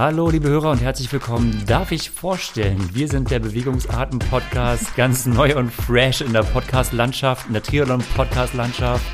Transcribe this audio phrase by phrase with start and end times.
[0.00, 1.62] Hallo, liebe Hörer und herzlich willkommen.
[1.66, 7.52] Darf ich vorstellen, wir sind der Bewegungsarten-Podcast, ganz neu und fresh in der Podcast-Landschaft, in
[7.52, 9.04] der Triathlon-Podcast-Landschaft.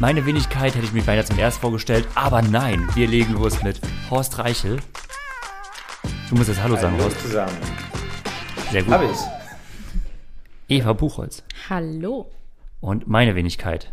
[0.00, 3.78] Meine Wenigkeit hätte ich mir beinahe zum ersten vorgestellt, aber nein, wir legen los mit
[4.08, 4.78] Horst Reichel.
[6.30, 7.20] Du musst jetzt Hallo sagen, Hallo Horst.
[7.20, 7.58] zusammen.
[8.70, 8.94] Sehr gut.
[8.94, 9.18] Hab ich.
[10.68, 11.42] Eva Buchholz.
[11.68, 12.30] Hallo.
[12.80, 13.92] Und meine Wenigkeit.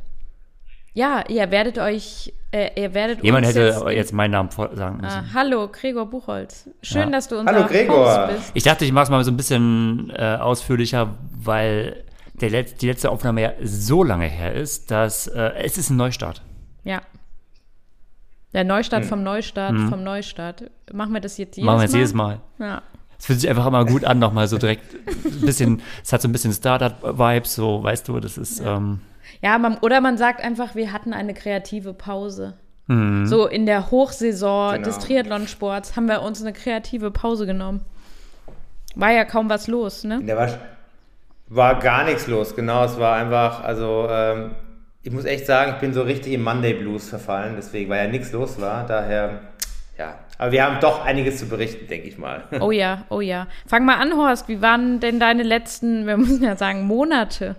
[0.94, 4.76] Ja, ihr werdet euch, äh, ihr werdet Jemand uns hätte jetzt, jetzt meinen Namen vor-
[4.76, 5.08] sagen müssen.
[5.12, 6.70] Ah, hallo, Gregor Buchholz.
[6.82, 7.10] Schön, Ja.
[7.12, 8.28] dass du unser Hallo, Gregor.
[8.28, 8.52] Host bist.
[8.56, 12.04] Ich dachte, ich mache es mal so ein bisschen äh, ausführlicher, weil
[12.36, 15.98] der Letz-, die letzte Aufnahme ja so lange her ist, dass äh, es ist ein
[15.98, 16.42] Neustart.
[16.84, 17.02] Ja.
[18.54, 19.10] Der Neustart Hm.
[19.10, 20.72] vom Neustart vom Neustart.
[20.92, 21.98] Machen wir das jetzt jedes Machen wir jetzt Mal?
[22.00, 22.40] jedes Mal.
[22.58, 22.82] Ja.
[23.20, 26.28] Es fühlt sich einfach immer gut an, nochmal so direkt ein bisschen, es hat so
[26.30, 29.02] ein bisschen Startup-Vibes, so, weißt du, das ist, ähm,
[29.42, 32.56] Ja, man, oder man sagt einfach, wir hatten eine kreative Pause.
[32.88, 33.26] Mhm.
[33.26, 34.86] So in der Hochsaison Genau.
[34.86, 37.82] des Triathlonsports haben wir uns eine kreative Pause genommen.
[38.96, 40.22] War ja kaum was los, ne?
[40.26, 40.50] Da war,
[41.48, 42.84] war gar nichts los, genau.
[42.84, 44.52] Es war einfach, also ähm,
[45.04, 48.12] ich muss echt sagen, ich bin so richtig im Monday Blues verfallen, deswegen, weil ja
[48.12, 48.86] nichts los war.
[48.86, 49.42] Daher,
[49.98, 50.16] ja.
[50.38, 52.44] Aber wir haben doch einiges zu berichten, denke ich mal.
[52.60, 53.48] Oh ja, oh ja.
[53.68, 54.48] Fang mal an, Horst.
[54.48, 57.56] Wie waren denn deine letzten, wir müssen ja sagen, Monate?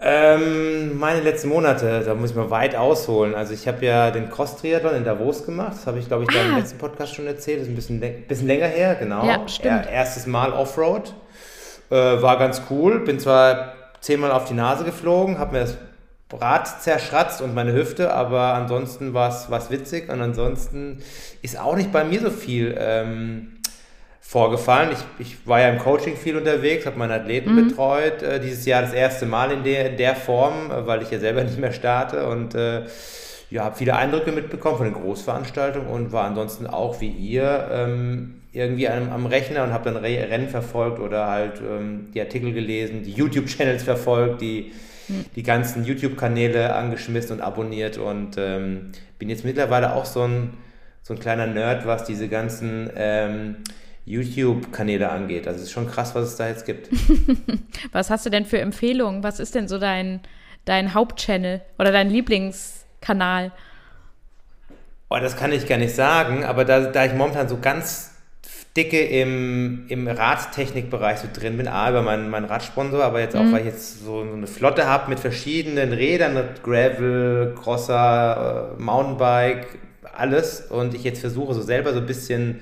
[0.00, 3.34] Ähm, meine letzten Monate, da muss ich mal weit ausholen.
[3.34, 5.72] Also ich habe ja den Cross-Triathlon in Davos gemacht.
[5.72, 6.58] Das habe ich, glaube ich, da im Ah.
[6.58, 7.58] letzten Podcast schon erzählt.
[7.60, 9.26] Das ist ein bisschen, bisschen länger her, genau.
[9.26, 9.86] Ja, stimmt.
[9.86, 11.12] Er, erstes Mal Offroad.
[11.90, 13.00] Äh, war ganz cool.
[13.00, 15.76] Bin zwar zehnmal auf die Nase geflogen, habe mir das
[16.32, 21.02] Rad zerschratzt und meine Hüfte, aber ansonsten war es witzig und ansonsten
[21.42, 23.57] ist auch nicht bei mir so viel ähm,
[24.28, 24.90] vorgefallen.
[24.92, 28.22] Ich, ich war ja im Coaching viel unterwegs, habe meine Athleten betreut.
[28.22, 31.18] Äh, dieses Jahr das erste Mal in der, in der Form, äh, weil ich ja
[31.18, 32.82] selber nicht mehr starte und äh,
[33.48, 38.42] ja, habe viele Eindrücke mitbekommen von den Großveranstaltungen und war ansonsten auch wie ihr ähm,
[38.52, 42.52] irgendwie am, am Rechner und habe dann Re Rennen verfolgt oder halt ähm, die Artikel
[42.52, 44.72] gelesen, die YouTube-Channels verfolgt, die,
[45.36, 50.50] die ganzen YouTube-Kanäle angeschmissen und abonniert und ähm, bin jetzt mittlerweile auch so ein,
[51.02, 53.56] so ein kleiner Nerd, was diese ganzen ähm,
[54.08, 55.46] YouTube-Kanäle angeht.
[55.46, 56.88] Also es ist schon krass, was es da jetzt gibt.
[57.92, 59.22] Was hast du denn für Empfehlungen?
[59.22, 60.20] Was ist denn so dein,
[60.64, 63.52] dein Hauptchannel oder dein Lieblingskanal?
[65.10, 68.14] Oh, das kann ich gar nicht sagen, aber da, da ich momentan so ganz
[68.76, 73.50] dicke im, im Radtechnikbereich so drin bin, A, über meinen, meinen Radsponsor, aber jetzt auch,
[73.50, 79.78] weil ich jetzt so eine Flotte habe mit verschiedenen Rädern, mit Gravel, Crosser, äh, Mountainbike,
[80.16, 82.60] alles und ich jetzt versuche so selber so ein bisschen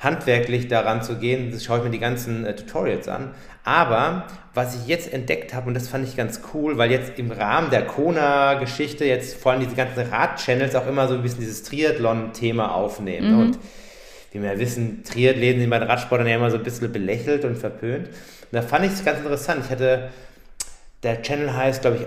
[0.00, 3.34] handwerklich daran zu gehen, das schaue ich mir die ganzen äh, Tutorials an.
[3.64, 4.24] Aber
[4.54, 7.70] was ich jetzt entdeckt habe, und das fand ich ganz cool, weil jetzt im Rahmen
[7.70, 12.74] der Kona-Geschichte jetzt vor allem diese ganzen Rad-Channels auch immer so ein bisschen dieses Triathlon-Thema
[12.74, 13.30] aufnehmen.
[13.30, 13.42] Ne?
[13.44, 13.58] Und
[14.32, 17.44] wie wir ja wissen, Triathleten sind bei den Radsportern ja immer so ein bisschen belächelt
[17.44, 18.08] und verpönt.
[18.08, 18.14] Und
[18.52, 19.64] da fand ich es ganz interessant.
[19.66, 20.08] Ich hatte,
[21.02, 22.06] der Channel heißt, glaube ich,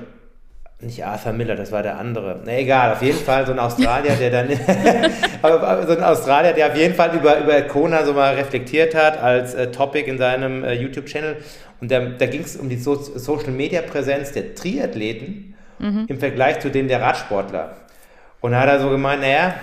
[0.86, 2.42] nicht Arthur Miller, das war der andere.
[2.46, 4.50] Na egal, auf jeden Fall so ein Australier, der dann
[5.88, 9.54] so ein Australier, der auf jeden Fall über, über Kona so mal reflektiert hat als
[9.54, 11.38] äh, Topic in seinem äh, YouTube-Channel.
[11.82, 15.56] Und da, da ging es um die so Social-Media-Präsenz der Triathleten
[16.08, 17.76] im Vergleich zu denen der Radsportler.
[18.40, 19.54] Und da hat er so gemeint, naja,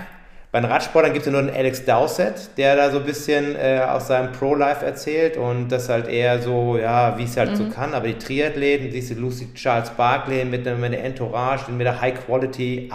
[0.52, 3.54] bei den Radsportlern gibt es ja nur den Alex Dowsett, der da so ein bisschen
[3.54, 7.68] äh, aus seinem Pro-Life erzählt und das halt eher so, ja, wie es halt so
[7.68, 7.94] kann.
[7.94, 12.90] Aber die Triathleten, diese Lucy Charles Barkley mit, einer- mit Entourage, mit der High Quality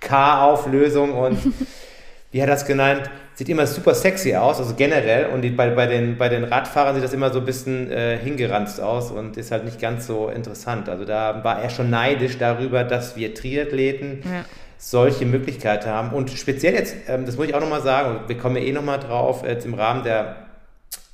[0.00, 1.38] 8K-Auflösung und
[2.30, 3.02] wie hat er das genannt?
[3.34, 5.26] Sieht immer super sexy aus, also generell.
[5.26, 8.18] Und die, bei, bei, den, bei den Radfahrern sieht das immer so ein bisschen äh,
[8.18, 10.88] hingeranzt aus und ist halt nicht ganz so interessant.
[10.88, 14.44] Also da war er schon neidisch darüber, dass wir Triathleten Ja.
[14.78, 16.10] Solche Möglichkeiten haben.
[16.10, 19.00] Und speziell jetzt, ähm, das muss ich auch nochmal sagen, wir kommen ja eh nochmal
[19.00, 20.36] drauf, jetzt im Rahmen der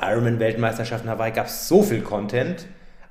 [0.01, 2.67] Ironman-Weltmeisterschaft in Hawaii gab es so viel Content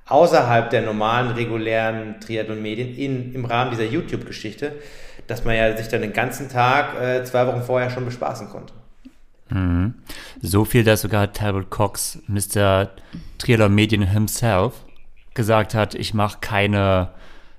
[0.08, 4.74] außerhalb der normalen, regulären Triathlon-Medien im Rahmen dieser YouTube-Geschichte,
[5.28, 8.74] dass man ja sich dann den ganzen Tag äh, zwei Wochen vorher schon bespaßen konnte.
[10.42, 12.90] so viel, dass sogar Talbot Cox, Mr.
[13.38, 14.74] Triathlon Medien himself,
[15.34, 17.10] gesagt hat, ich mache keine,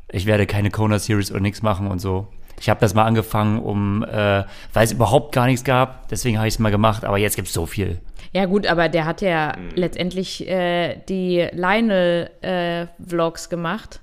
[0.08, 2.28] ich werde keine Kona Series oder nichts machen und so.
[2.60, 6.48] Ich habe das mal angefangen, um, äh, weil es überhaupt gar nichts gab, deswegen habe
[6.48, 8.00] ich es mal gemacht, aber jetzt gibt es so viel.
[8.32, 14.00] Ja, gut, aber der hat ja letztendlich äh, die Lionel-Vlogs gemacht.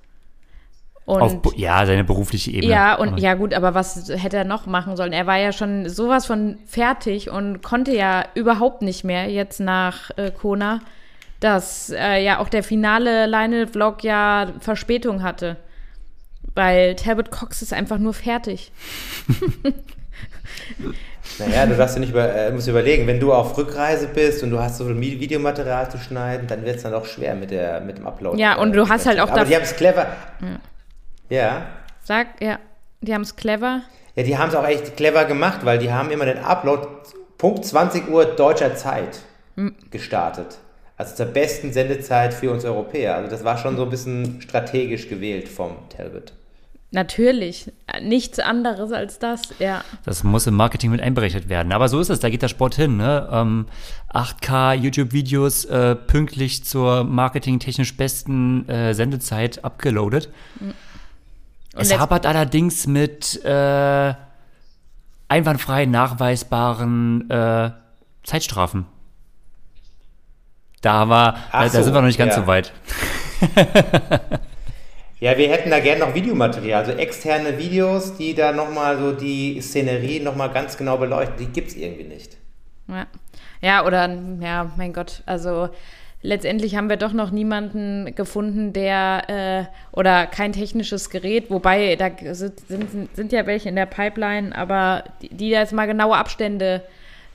[1.06, 2.71] Und Auf, ja, seine berufliche Ebene.
[2.71, 5.12] Ja, und Aber- ja gut, aber was hätte er noch machen sollen?
[5.13, 10.12] Er war ja schon sowas von fertig und konnte ja überhaupt nicht mehr jetzt nach
[10.18, 10.80] äh, Kona,
[11.39, 15.57] dass äh, ja auch der finale Lionel-Vlog ja Verspätung hatte.
[16.53, 18.71] Weil Talbot Cox ist einfach nur fertig.
[21.39, 24.51] Naja, du darfst dir nicht über, äh, musst überlegen, wenn du auf Rückreise bist und
[24.51, 27.81] du hast so viel Videomaterial zu schneiden, dann wird es dann auch schwer mit, der,
[27.81, 28.39] mit dem Upload.
[28.39, 30.07] Ja, und du hast halt auch Aber die haben es clever.
[30.42, 30.59] Ja.
[31.30, 31.65] ja.
[32.03, 32.59] Sag, ja,
[33.01, 33.81] die haben es clever.
[34.15, 36.88] Ja, die haben es auch echt clever gemacht, weil die haben immer den Upload
[37.38, 39.19] Punkt 20 Uhr deutscher Zeit
[39.56, 39.75] hm.
[39.89, 40.59] gestartet.
[40.97, 43.15] Also zur besten Sendezeit für uns Europäer.
[43.15, 46.33] Also das war schon so ein bisschen strategisch gewählt vom Talbot.
[46.94, 47.72] Natürlich.
[48.02, 49.82] Nichts anderes als das, ja.
[50.04, 51.72] Das muss im Marketing mit einberechnet werden.
[51.72, 52.98] Aber so ist es, da geht der Sport hin.
[52.98, 53.30] Ne?
[53.32, 53.66] Ähm,
[54.14, 60.30] 8K YouTube-Videos äh, pünktlich zur marketingtechnisch besten äh, Sendezeit abgeloadet.
[60.60, 60.74] Mhm.
[61.78, 64.14] es hapert allerdings mit äh,
[65.30, 67.72] einwandfrei nachweisbaren äh,
[68.24, 68.86] Zeitstrafen.
[70.82, 72.42] Da, war, da, so, da sind wir noch nicht ganz ja.
[72.42, 72.74] so weit.
[75.21, 79.62] Ja, wir hätten da gerne noch Videomaterial, also externe Videos, die da nochmal so die
[79.62, 81.38] Szenerie nochmal ganz genau beleuchten.
[81.38, 82.38] Die gibt es irgendwie nicht.
[82.88, 83.06] Ja.
[83.62, 84.09] ja, oder,
[84.41, 85.69] ja, mein Gott, also
[86.23, 92.09] letztendlich haben wir doch noch niemanden gefunden, der äh, oder kein technisches Gerät, wobei da
[92.33, 96.81] sind, sind, sind ja welche in der Pipeline, aber die, die jetzt mal genaue Abstände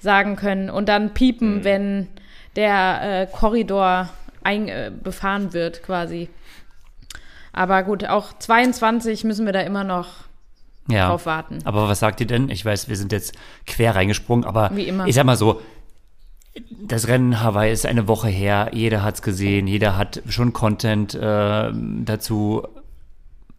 [0.00, 1.64] sagen können und dann piepen, mhm.
[1.64, 2.08] wenn
[2.56, 4.10] der äh, Korridor
[4.42, 6.28] ein, äh, befahren wird, quasi.
[7.56, 10.08] Aber gut, auch 22 müssen wir da immer noch
[10.88, 11.08] ja.
[11.08, 11.58] drauf warten.
[11.64, 12.50] Aber was sagt ihr denn?
[12.50, 13.34] Ich weiß, wir sind jetzt
[13.66, 15.62] quer reingesprungen, aber ich sag mal so,
[16.70, 21.14] das Rennen Hawaii ist eine Woche her, jeder hat es gesehen, jeder hat schon Content
[21.14, 22.62] äh, dazu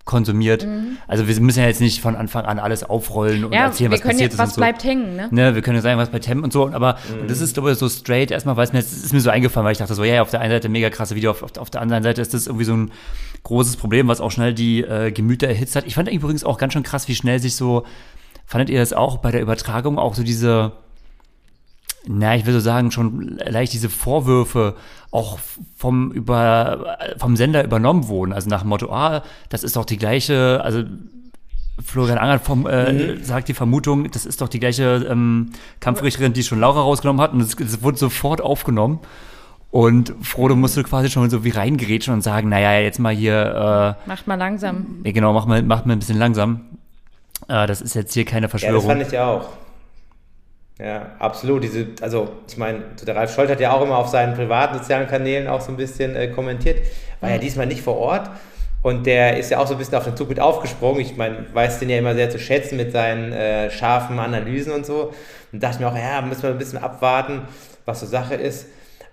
[0.05, 0.65] konsumiert.
[0.65, 0.97] Mhm.
[1.07, 4.01] Also wir müssen ja jetzt nicht von Anfang an alles aufrollen und ja, erzählen, was
[4.01, 4.51] passiert ja, was ist.
[4.51, 4.89] Was bleibt so.
[4.89, 5.27] hängen, ne?
[5.31, 5.53] ne?
[5.53, 6.67] Wir können ja sagen, was bleibt hängen und so.
[6.67, 7.21] Aber mhm.
[7.21, 9.29] und das ist glaube ich so straight erstmal, weil es mir jetzt ist mir so
[9.29, 11.69] eingefallen, weil ich dachte so, ja, auf der einen Seite mega krasse Video, auf, auf
[11.69, 12.91] der anderen Seite ist das irgendwie so ein
[13.47, 15.85] großes Problem, was auch schnell die äh, Gemüter erhitzt hat.
[15.87, 17.85] Ich fand übrigens auch ganz schön krass, wie schnell sich so,
[18.45, 20.73] fandet ihr das auch bei der Übertragung auch so diese
[22.09, 24.75] na, ich will so sagen, schon leicht diese Vorwürfe
[25.11, 25.39] auch
[25.75, 28.31] vom, über, vom Sender übernommen wurden.
[28.31, 30.83] Also nach dem Motto, ah, das ist doch die gleiche, also
[31.83, 33.23] Florian Angert vom, äh, mhm.
[33.23, 35.51] sagt die Vermutung, das ist doch die gleiche ähm,
[35.81, 38.99] Kampfrichterin, die schon Laura rausgenommen hat und es wurde sofort aufgenommen.
[39.69, 43.95] Und Frodo musste quasi schon so wie reingerätschen und sagen, naja, jetzt mal hier.
[44.05, 45.01] Äh, macht mal langsam.
[45.03, 46.61] Ja, genau, mach mal, macht mal ein bisschen langsam.
[47.47, 48.75] Äh, das ist jetzt hier keine Verschwörung.
[48.75, 49.49] Ja, das fand ich ja auch.
[50.79, 51.63] Ja, absolut.
[51.63, 55.07] Diese, also ich meine, der Ralf Scholz hat ja auch immer auf seinen privaten sozialen
[55.07, 56.79] Kanälen auch so ein bisschen äh, kommentiert.
[57.19, 57.41] War ja mhm.
[57.41, 58.29] diesmal nicht vor Ort.
[58.83, 61.01] Und der ist ja auch so ein bisschen auf den Zug mit aufgesprungen.
[61.01, 64.85] Ich meine, weiß den ja immer sehr zu schätzen mit seinen äh, scharfen Analysen und
[64.85, 65.13] so.
[65.51, 67.41] Und dachte mir auch, ja, müssen wir ein bisschen abwarten,
[67.85, 68.67] was so Sache ist.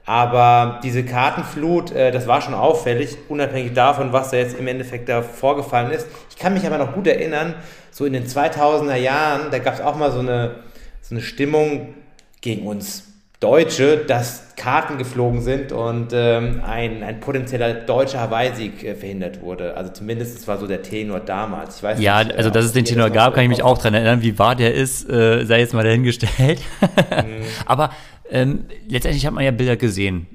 [0.06, 5.08] Aber diese Kartenflut, äh, das war schon auffällig, unabhängig davon, was da jetzt im Endeffekt
[5.08, 6.06] da vorgefallen ist.
[6.30, 7.54] Ich kann mich aber noch gut erinnern,
[7.90, 10.56] so in den 2000er Jahren, da gab es auch mal so eine
[11.04, 11.94] so eine Stimmung
[12.40, 13.04] gegen uns
[13.40, 19.76] Deutsche, dass Karten geflogen sind und ähm, ein, ein potenzieller deutscher Hawaii-Sieg äh, verhindert wurde.
[19.76, 21.76] Also zumindest war so der Tenor damals.
[21.76, 23.94] Ich weiß ja, nicht, also dass es den Tenor gab, kann ich mich auch daran
[23.94, 24.22] erinnern.
[24.22, 26.62] Wie wahr der ist, äh, sei jetzt mal dahingestellt.
[26.80, 27.44] mhm.
[27.66, 27.90] Aber
[28.30, 30.26] ähm, letztendlich hat man ja Bilder gesehen.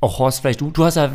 [0.00, 1.12] Auch Horst, vielleicht du, du hast ja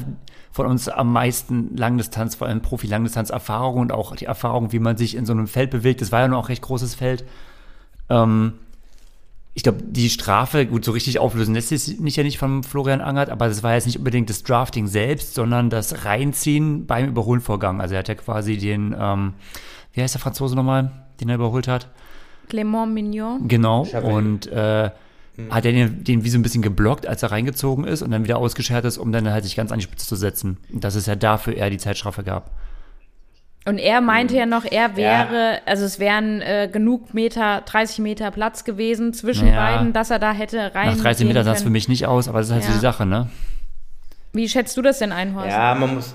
[0.52, 5.16] von uns am meisten Langdistanz, vor allem Profi-Langdistanz-Erfahrung und auch die Erfahrung, wie man sich
[5.16, 6.02] in so einem Feld bewegt.
[6.02, 7.26] Das war ja noch auch recht großes Feld.
[8.10, 8.54] Ähm,
[9.54, 13.02] ich glaube, die Strafe, gut, so richtig auflösen lässt sich nicht ja nicht von Florian
[13.02, 17.82] Angert, aber das war jetzt nicht unbedingt das Drafting selbst, sondern das Reinziehen beim Überholvorgang.
[17.82, 19.34] Also er hat ja quasi den, ähm,
[19.94, 21.90] wie heißt der Franzose nochmal, den er überholt hat?
[22.50, 23.48] Clément Mignon.
[23.48, 24.90] Genau, und äh,
[25.36, 25.54] hm.
[25.54, 28.24] hat er den, den wie so ein bisschen geblockt, als er reingezogen ist und dann
[28.24, 30.58] wieder ausgeschert ist, um dann halt sich ganz an die Spitze zu setzen.
[30.72, 32.52] Und dass es ja dafür er die Zeitstrafe gab.
[33.68, 35.60] Und er meinte ja noch, er wäre, ja.
[35.66, 39.56] also es wären äh, genug Meter, 30 Meter Platz gewesen zwischen ja.
[39.56, 40.96] beiden, dass er da hätte rein.
[40.96, 42.70] Nach 30 Meter sah es für mich nicht aus, aber das ist halt ja.
[42.70, 43.30] so die Sache, ne?
[44.34, 45.50] Wie schätzt du das denn ein, Horst?
[45.50, 46.14] Ja, man muss,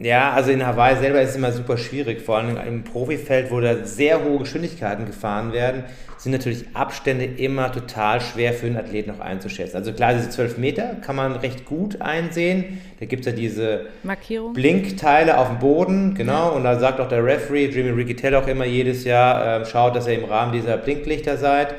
[0.00, 3.60] ja, also in Hawaii selber ist es immer super schwierig, vor allem im Profifeld, wo
[3.60, 5.84] da sehr hohe Geschwindigkeiten gefahren werden,
[6.18, 9.76] sind natürlich Abstände immer total schwer für einen Athleten noch einzuschätzen.
[9.76, 12.80] Also klar, diese 12 Meter kann man recht gut einsehen.
[12.98, 14.52] Da gibt es ja diese Markierung.
[14.52, 18.64] Blinkteile auf dem Boden, genau, und da sagt auch der Referee, Jimmy Riccitelli auch immer
[18.64, 21.74] jedes Jahr, äh, schaut, dass ihr im Rahmen dieser Blinklichter seid.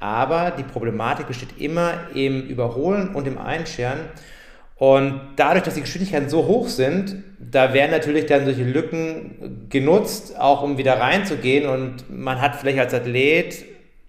[0.00, 4.00] Aber die Problematik besteht immer im Überholen und im Einscheren.
[4.76, 10.38] Und dadurch, dass die Geschwindigkeiten so hoch sind, da werden natürlich dann solche Lücken genutzt,
[10.38, 11.68] auch um wieder reinzugehen.
[11.68, 13.64] Und man hat vielleicht als Athlet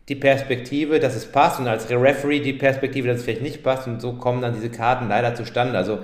[0.09, 3.87] die Perspektive, dass es passt und als Referee die Perspektive, dass es vielleicht nicht passt.
[3.87, 5.77] Und so kommen dann diese Karten leider zustande.
[5.77, 5.99] Also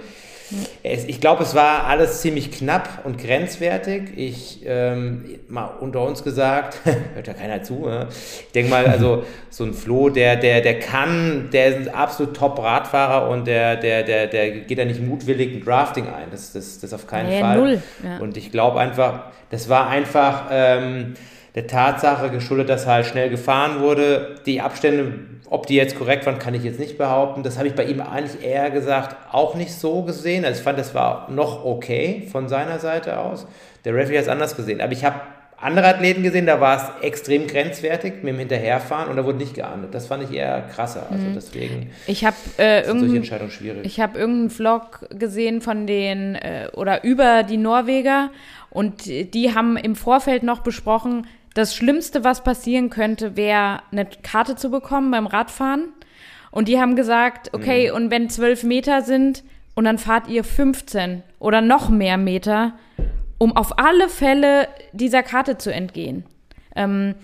[0.84, 4.12] Es, ich glaube, es war alles ziemlich knapp und grenzwertig.
[4.15, 6.79] Ich, ähm, mal unter uns gesagt,
[7.13, 7.86] hört ja keiner zu.
[7.86, 8.08] Ne?
[8.12, 12.36] Ich denke mal, also so ein Flo, der, der, der kann, der ist ein absolut
[12.36, 16.27] Top-Radfahrer und der, der, der, der geht da nicht mutwillig ein Drafting ein.
[16.31, 17.58] Das, das, das auf keinen Nee, Fall.
[17.58, 18.17] null, ja.
[18.17, 21.13] Und ich glaube einfach, das war einfach ähm,
[21.55, 24.36] der Tatsache geschuldet, dass halt schnell gefahren wurde.
[24.46, 25.13] Die Abstände,
[25.51, 27.43] ob die jetzt korrekt waren, kann ich jetzt nicht behaupten.
[27.43, 30.46] Das habe ich bei ihm eigentlich eher gesagt auch nicht so gesehen.
[30.46, 33.46] Also ich fand, das war noch okay von seiner Seite aus.
[33.84, 34.79] Der Referee hat es anders gesehen.
[34.79, 35.20] Aber ich habe
[35.58, 39.53] andere Athleten gesehen, da war es extrem grenzwertig mit dem Hinterherfahren und da wurde nicht
[39.53, 39.93] geahndet.
[39.93, 41.05] Das fand ich eher krasser.
[41.12, 43.86] Also deswegen Ich habe äh, sind solche Entscheidungen schwierig.
[43.86, 48.31] ich habe irgendeinen Vlog gesehen von den äh, oder über die Norweger
[48.70, 54.55] und die haben im Vorfeld noch besprochen, das Schlimmste, was passieren könnte, wäre eine Karte
[54.55, 55.89] zu bekommen beim Radfahren.
[56.51, 59.43] Und die haben gesagt, okay, und wenn zwölf Meter sind
[59.74, 62.74] und dann fahrt ihr 15 oder noch mehr Meter,
[63.38, 66.25] um auf alle Fälle dieser Karte zu entgehen.
[66.75, 67.15] Ähm,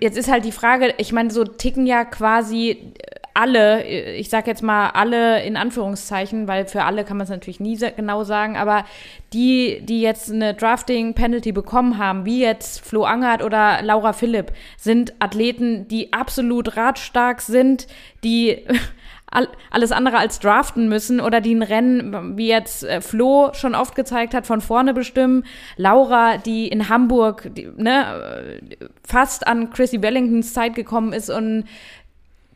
[0.00, 2.92] Jetzt ist halt die Frage, ich meine, so ticken ja quasi
[3.34, 7.58] alle, ich sag jetzt mal alle in Anführungszeichen, weil für alle kann man es natürlich
[7.58, 8.84] nie genau sagen, aber
[9.32, 15.14] die, die jetzt eine Drafting-Penalty bekommen haben, wie jetzt Flo Angert oder Laura Philipp, sind
[15.18, 17.88] Athleten, die absolut radstark sind,
[18.22, 18.64] die
[19.30, 23.74] all- alles andere als draften müssen oder die ein Rennen, wie jetzt äh, Flo schon
[23.74, 25.44] oft gezeigt hat, von vorne bestimmen.
[25.76, 28.60] Laura, die in Hamburg die, ne,
[29.04, 31.64] fast an Chrissy Wellingtons Zeit gekommen ist und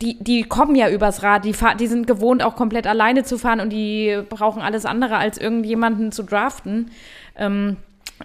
[0.01, 3.37] die, die kommen ja übers Rad, die, fahr, die sind gewohnt, auch komplett alleine zu
[3.37, 6.91] fahren und die brauchen alles andere, als irgendjemanden zu draften.
[7.35, 7.77] Ähm,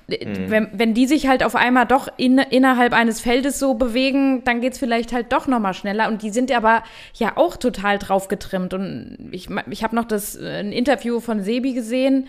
[0.06, 4.60] wenn, wenn die sich halt auf einmal doch in, innerhalb eines Feldes so bewegen, dann
[4.60, 6.08] geht's vielleicht halt doch nochmal schneller.
[6.08, 6.82] Und die sind aber
[7.14, 8.74] ja auch total drauf getrimmt.
[8.74, 12.28] Und ich, ich habe noch das, äh, ein Interview von Sebi gesehen,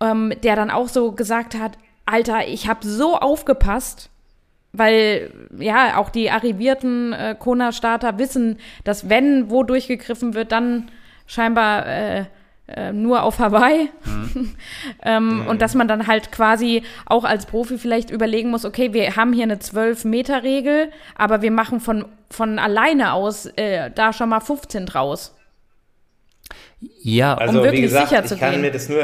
[0.00, 4.10] ähm, der dann auch so gesagt hat, Alter, ich habe so aufgepasst,
[4.72, 10.90] weil ja auch die arrivierten äh, Kona-Starter wissen, dass wenn wo durchgegriffen wird, dann
[11.26, 12.24] scheinbar äh,
[12.68, 13.88] äh, nur auf Hawaii.
[15.02, 19.16] ähm, Und dass man dann halt quasi auch als Profi vielleicht überlegen muss, okay, wir
[19.16, 24.40] haben hier eine 12-Meter-Regel, aber wir machen von, von alleine aus äh, da schon mal
[24.40, 25.34] 15 draus.
[27.02, 28.60] Ja, Also wirklich wie gesagt, sicher ich zu kann gehen.
[28.60, 29.02] mir das nur,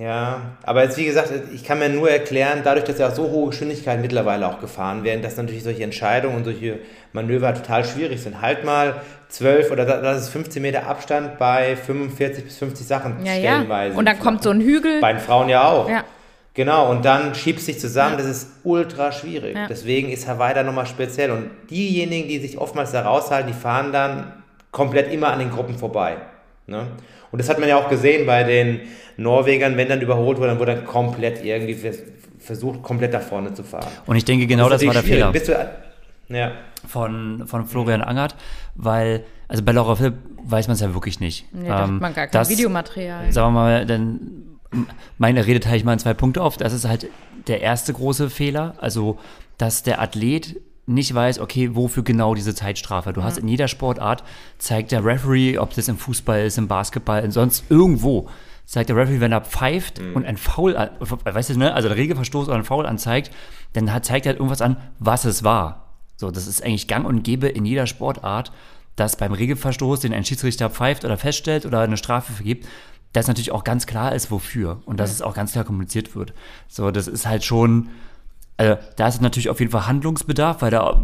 [0.00, 3.28] ja, aber jetzt wie gesagt, ich kann mir nur erklären, dadurch, dass ja auch so
[3.30, 6.78] hohe Geschwindigkeiten mittlerweile auch gefahren werden, dass natürlich solche Entscheidungen und solche
[7.12, 8.40] Manöver total schwierig sind.
[8.40, 13.24] Halt mal 12 oder da- das ist 15 Meter Abstand bei 45 bis 50 Sachen
[13.26, 13.38] Ja, ja.
[13.56, 13.96] stellenweise.
[13.96, 15.00] Und dann kommt so ein Hügel.
[15.00, 15.88] Bei den Frauen ja auch.
[15.90, 16.04] Ja.
[16.54, 18.18] Genau, und dann schiebst dich zusammen, Ja.
[18.18, 19.54] das ist ultra schwierig.
[19.54, 19.66] Ja.
[19.68, 21.30] Deswegen ist Hawaii da nochmal speziell.
[21.30, 24.32] Und diejenigen, die sich oftmals da raushalten, die fahren dann
[24.72, 26.16] komplett immer an den Gruppen vorbei.
[26.66, 26.86] Ne?
[27.32, 28.80] Und das hat man ja auch gesehen bei den
[29.16, 32.02] Norwegern, wenn dann überholt wurde, dann wurde dann komplett irgendwie vers-
[32.38, 33.86] versucht, komplett nach vorne zu fahren.
[34.06, 36.52] und ich denke, genau das, ist war der Fehler du, ja.
[36.88, 38.34] von, von Florian Angert,
[38.74, 41.46] weil, also bei Laura Philipp weiß man es ja wirklich nicht.
[41.52, 43.30] Nee, da hat Ähm, man gar kein das- Videomaterial.
[43.30, 44.20] Sagen wir mal, dann
[45.18, 46.56] meine Rede teile ich mal in zwei Punkte auf.
[46.56, 47.08] Das ist halt
[47.48, 48.74] der erste große Fehler.
[48.78, 49.18] Also,
[49.58, 50.56] dass der Athlet
[50.86, 53.12] nicht weiß, okay, wofür genau diese Zeitstrafe.
[53.12, 54.24] Du hast in jeder Sportart,
[54.58, 58.28] zeigt der Referee, ob das im Fußball ist, im Basketball, in sonst irgendwo,
[58.66, 62.48] zeigt der Referee, wenn er pfeift und ein Foul, weißt du, ne, also der Regelverstoß
[62.48, 63.30] oder ein Foul anzeigt,
[63.72, 65.86] dann hat, zeigt er halt irgendwas an, was es war.
[66.16, 68.52] So, das ist eigentlich gang und gäbe in jeder Sportart,
[68.96, 72.66] dass beim Regelverstoß, den ein Schiedsrichter pfeift oder feststellt oder eine Strafe vergibt,
[73.12, 76.32] dass natürlich auch ganz klar ist, wofür und dass es auch ganz klar kommuniziert wird.
[76.68, 77.88] So, das ist halt schon,
[78.60, 81.02] also da ist natürlich auf jeden Fall Handlungsbedarf, weil da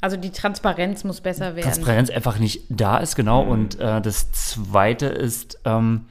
[0.00, 1.62] Also die Transparenz muss besser werden.
[1.62, 3.42] Transparenz einfach nicht da ist, genau.
[3.42, 6.06] Und äh, das Zweite ist, ähm,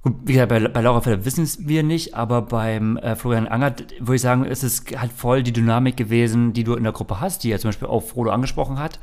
[0.00, 3.46] gut, wie gesagt, bei, bei Laura Philipp wissen es wir nicht, aber beim äh, Florian
[3.46, 6.94] Angert würde ich sagen, ist es halt voll die Dynamik gewesen, die du in der
[6.94, 9.00] Gruppe hast, die er zum Beispiel auch Frodo angesprochen hat,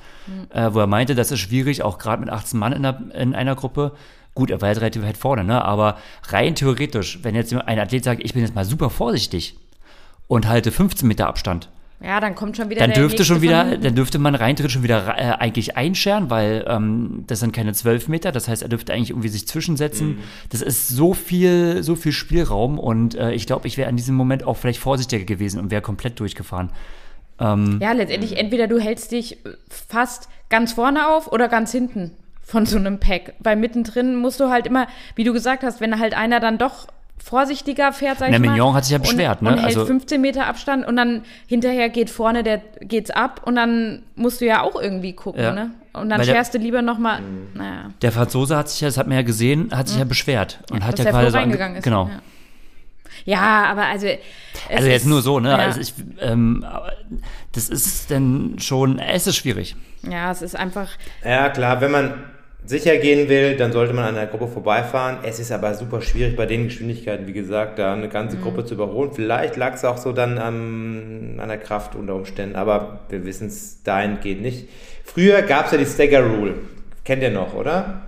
[0.50, 3.36] äh, wo er meinte, das ist schwierig, auch gerade mit 18 Mann in, der, in
[3.36, 3.92] einer Gruppe.
[4.34, 5.64] Gut, er war jetzt relativ weit vorne, ne?
[5.64, 5.98] aber
[6.30, 9.56] rein theoretisch, wenn jetzt ein Athlet sagt, ich bin jetzt mal super vorsichtig
[10.30, 11.70] und halte 15 Meter Abstand,
[12.02, 14.84] Ja, dann kommt schon wieder dann dürfte schon wieder, dann dürfte man rein theoretisch schon
[14.84, 18.94] wieder äh, eigentlich einscheren, weil ähm, das sind keine zwölf Meter, das heißt, er dürfte
[18.94, 20.20] eigentlich irgendwie sich zwischensetzen.
[20.50, 24.16] Das ist so viel, so viel Spielraum und äh, ich glaube, ich wäre in diesem
[24.16, 26.70] Moment auch vielleicht vorsichtiger gewesen und wäre komplett durchgefahren.
[27.40, 32.12] Ähm, Ja, letztendlich entweder du hältst dich fast ganz vorne auf oder ganz hinten
[32.44, 33.34] von so einem Pack.
[33.40, 36.88] Weil mittendrin musst du halt immer, wie du gesagt hast, wenn halt einer dann doch
[37.24, 38.52] vorsichtiger fährt, sag Na, ich mal.
[38.52, 39.52] Mignon hat sich ja beschwert, und, ne?
[39.54, 43.56] Und hält Also- 15 Meter Abstand und dann hinterher geht vorne, der geht's ab und
[43.56, 45.52] dann musst du ja auch irgendwie gucken, Ja.
[45.54, 45.72] ne?
[45.94, 47.48] Und dann Weil der- fährst du lieber nochmal, Mhm.
[47.56, 47.90] naja.
[48.02, 50.84] Der Franzose hat sich ja, das hat man ja gesehen, hat sich ja beschwert und
[50.86, 51.84] hat dass ja der gerade voll so ange- reingegangen ist.
[51.84, 52.10] Genau.
[53.26, 53.34] Ja.
[53.64, 54.08] ja, aber also.
[54.08, 54.18] es
[54.70, 55.50] Also jetzt ist- nur so, ne?
[55.50, 56.66] Ja, Also ich, ähm,
[57.54, 59.76] das ist dann schon, es ist schwierig.
[60.10, 60.90] ja, es ist einfach.
[61.26, 62.14] Ja, klar, wenn man
[62.70, 65.18] sicher gehen will, dann sollte man an der Gruppe vorbeifahren.
[65.24, 68.76] Es ist aber super schwierig bei den Geschwindigkeiten, wie gesagt, da eine ganze Gruppe zu
[68.76, 69.12] überholen.
[69.12, 73.48] Vielleicht lag es auch so dann am, an der Kraft unter Umständen, aber wir wissen
[73.48, 74.70] es dahingehend nicht.
[75.04, 76.54] Früher gab es ja die Stagger Rule.
[77.04, 78.02] Kennt ihr noch, oder?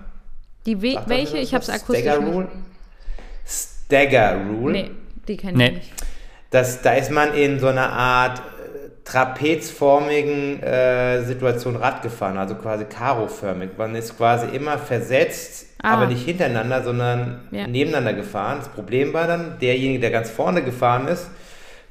[0.64, 1.38] Die We Sagt welche?
[1.38, 1.82] Ich hab's was?
[1.82, 2.24] akustisch Stagger.
[2.24, 2.48] Rule?
[3.44, 4.72] Stagger Rule.
[4.72, 4.90] Nee,
[5.26, 5.66] die kenne Nee.
[5.66, 5.92] ich nicht.
[6.50, 8.40] Das, da ist man in so einer Art
[9.04, 13.70] trapezformigen äh, Situation Rad gefahren, also quasi karoförmig.
[13.76, 15.94] Man ist quasi immer versetzt, Ah.
[15.94, 17.66] aber nicht hintereinander, sondern Ja.
[17.66, 18.58] nebeneinander gefahren.
[18.60, 21.28] Das Problem war dann, derjenige, der ganz vorne gefahren ist,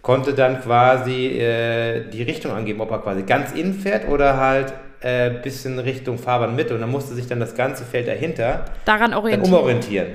[0.01, 4.74] konnte dann quasi äh, die Richtung angeben, ob er quasi ganz innen fährt oder halt
[5.03, 6.74] äh, bisschen Richtung Fahrbahnmitte.
[6.75, 9.53] Und dann musste sich dann das ganze Feld dahinter Daran dann orientieren.
[9.53, 10.08] umorientieren.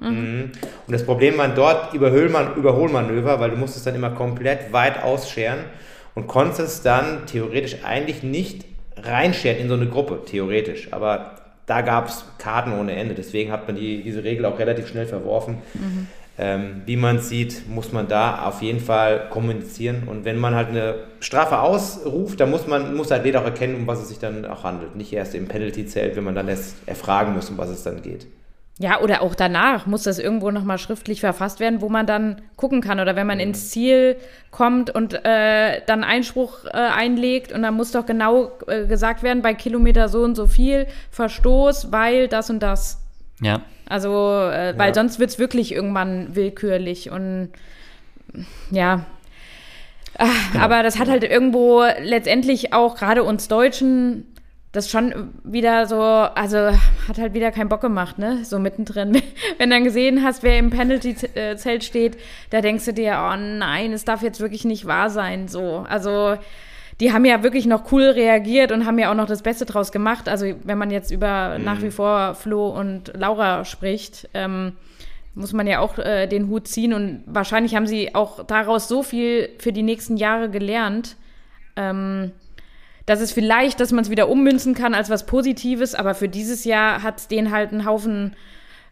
[0.00, 0.50] Mhm.
[0.86, 5.58] Und das Problem waren dort Überholmanöver, weil du musstest dann immer komplett weit ausscheren
[6.14, 8.64] und konntest dann theoretisch eigentlich nicht
[8.96, 10.92] reinscheren in so eine Gruppe, theoretisch.
[10.92, 13.14] Aber da gab es Karten ohne Ende.
[13.14, 15.58] Deswegen hat man die, diese Regel auch relativ schnell verworfen.
[16.38, 20.04] Ähm, wie man sieht, muss man da auf jeden Fall kommunizieren.
[20.06, 23.76] Und wenn man halt eine Strafe ausruft, dann muss man muss der Athlet auch erkennen,
[23.76, 24.96] um was es sich dann auch handelt.
[24.96, 28.26] Nicht erst im Penalty-Zelt, wenn man dann erst erfragen muss, um was es dann geht.
[28.78, 32.80] Ja, oder auch danach muss das irgendwo nochmal schriftlich verfasst werden, wo man dann gucken
[32.80, 32.98] kann.
[33.00, 34.16] Oder wenn man ins Ziel
[34.50, 39.42] kommt und äh, dann Einspruch äh, einlegt und dann muss doch genau äh, gesagt werden,
[39.42, 42.98] bei Kilometer so und so viel Verstoß, weil das und das.
[43.40, 43.60] Ja.
[43.88, 44.10] Also,
[44.50, 44.94] äh, weil Ja.
[44.94, 47.50] sonst wird es wirklich irgendwann willkürlich und
[48.70, 49.04] ja.
[50.18, 50.64] Ah, Genau.
[50.64, 54.26] Aber das hat halt irgendwo letztendlich auch gerade uns Deutschen
[54.72, 56.70] das schon wieder so, also
[57.06, 58.42] hat halt wieder keinen Bock gemacht, ne?
[58.44, 59.20] So mittendrin.
[59.58, 62.16] Wenn dann gesehen hast, wer im Penalty-Zelt steht,
[62.48, 65.46] da denkst du dir, oh nein, es darf jetzt wirklich nicht wahr sein.
[65.46, 66.36] So, also
[67.00, 69.92] die haben ja wirklich noch cool reagiert und haben ja auch noch das Beste draus
[69.92, 70.28] gemacht.
[70.28, 74.72] Also wenn man jetzt über nach wie vor Flo und Laura spricht, ähm,
[75.34, 79.02] muss man ja auch äh, den Hut ziehen und wahrscheinlich haben sie auch daraus so
[79.02, 81.16] viel für die nächsten Jahre gelernt,
[81.76, 82.32] ähm,
[83.06, 86.64] dass es vielleicht, dass man es wieder ummünzen kann als was Positives, aber für dieses
[86.64, 88.36] Jahr hat es denen halt einen Haufen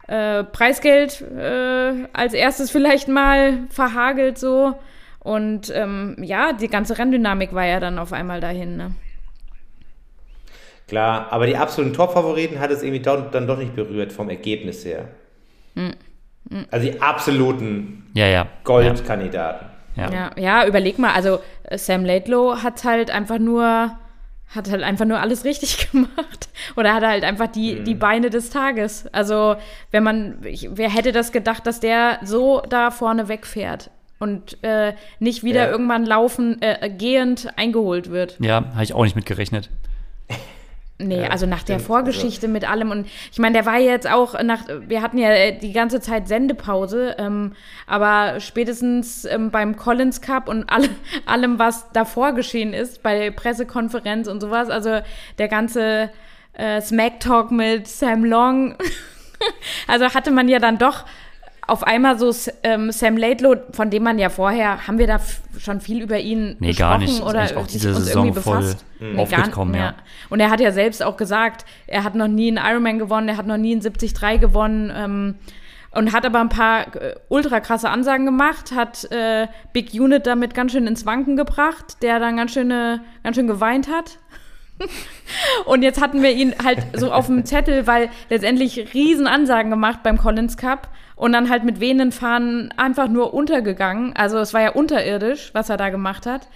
[0.07, 4.75] äh, Preisgeld äh, als erstes vielleicht mal verhagelt so.
[5.19, 8.75] Und ähm, ja, die ganze Renndynamik war ja dann auf einmal dahin.
[8.75, 8.95] Ne?
[10.87, 14.83] Klar, aber die absoluten Top-Favoriten hat es irgendwie doch, dann doch nicht berührt vom Ergebnis
[14.83, 15.09] her.
[15.75, 15.93] Hm.
[16.69, 18.47] Also die absoluten Ja, ja.
[18.63, 19.67] Goldkandidaten.
[19.67, 19.80] Ja.
[19.95, 20.11] Ja.
[20.11, 23.91] Ja, ja, überleg mal, also äh, Sam Laidlow hat halt einfach nur
[24.53, 28.49] hat halt einfach nur alles richtig gemacht oder hat halt einfach die, die Beine des
[28.49, 29.05] Tages.
[29.13, 29.55] Also,
[29.91, 34.91] wenn man, ich, wer hätte das gedacht, dass der so da vorne wegfährt und äh,
[35.19, 35.71] nicht wieder Ja.
[35.71, 38.35] irgendwann laufen, äh, gehend eingeholt wird.
[38.41, 39.69] Ja, habe ich auch nicht mit gerechnet.
[41.07, 41.79] Nee, also nach der.
[41.81, 45.57] Vorgeschichte mit allem und ich meine, der war jetzt auch nach, wir hatten ja äh,
[45.57, 47.53] die ganze Zeit Sendepause, ähm,
[47.87, 50.89] aber spätestens ähm, beim Collins Cup und alle,
[51.25, 54.99] allem, was davor geschehen ist, bei Pressekonferenz und sowas, also
[55.37, 56.11] der ganze
[56.53, 58.75] äh, Smack Talk mit Sam Long,
[59.87, 61.05] also hatte man ja dann doch
[61.71, 65.21] auf einmal so ähm, Sam Laidlow, von dem man ja vorher, haben wir da
[65.57, 67.13] schon viel über ihn Nee, gesprochen gar nicht.
[67.13, 68.85] Ist oder eigentlich auch diese uns Saison irgendwie voll befasst?
[68.99, 69.79] Nee, gar aufgekommen, ja.
[69.79, 69.95] mehr.
[70.29, 73.37] Und er hat ja selbst auch gesagt, er hat noch nie einen Ironman gewonnen, er
[73.37, 75.35] hat noch nie einen 73 gewonnen ähm,
[75.91, 80.53] und hat aber ein paar äh, ultra krasse Ansagen gemacht, hat äh, Big Unit damit
[80.53, 84.17] ganz schön ins Wanken gebracht, der dann ganz, schöne, ganz schön geweint hat.
[85.65, 89.99] Und jetzt hatten wir ihn halt so auf dem Zettel, weil letztendlich riesen Ansagen gemacht
[90.03, 94.13] beim Collins Cup und dann halt mit wehenden Fahnen einfach nur untergegangen.
[94.15, 96.47] Also es war ja unterirdisch, was er da gemacht hat.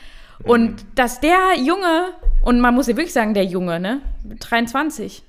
[0.43, 2.07] Und dass der Junge,
[2.43, 4.01] und man muss ja wirklich sagen, der Junge, ne,
[4.39, 5.23] 23,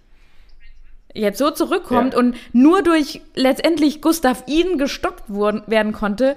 [1.14, 2.18] jetzt so zurückkommt Ja.
[2.18, 6.36] und nur durch letztendlich Gustav Iden gestoppt wurden, werden konnte,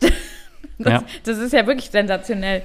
[0.78, 1.02] das, Ja.
[1.24, 2.62] das ist ja wirklich sensationell.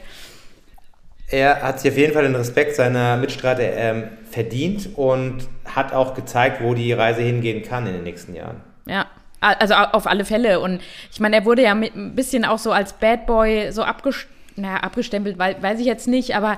[1.32, 6.16] Er hat sich auf jeden Fall den Respekt seiner Mitstreiter ähm, verdient und hat auch
[6.16, 8.62] gezeigt, wo die Reise hingehen kann in den nächsten Jahren.
[8.88, 9.06] Ja,
[9.40, 10.60] also au- auf alle Fälle.
[10.60, 13.84] Und ich meine, er wurde ja mit, ein bisschen auch so als Bad Boy so
[13.84, 16.58] abgest naja, abgestempelt, weiß ich jetzt nicht, aber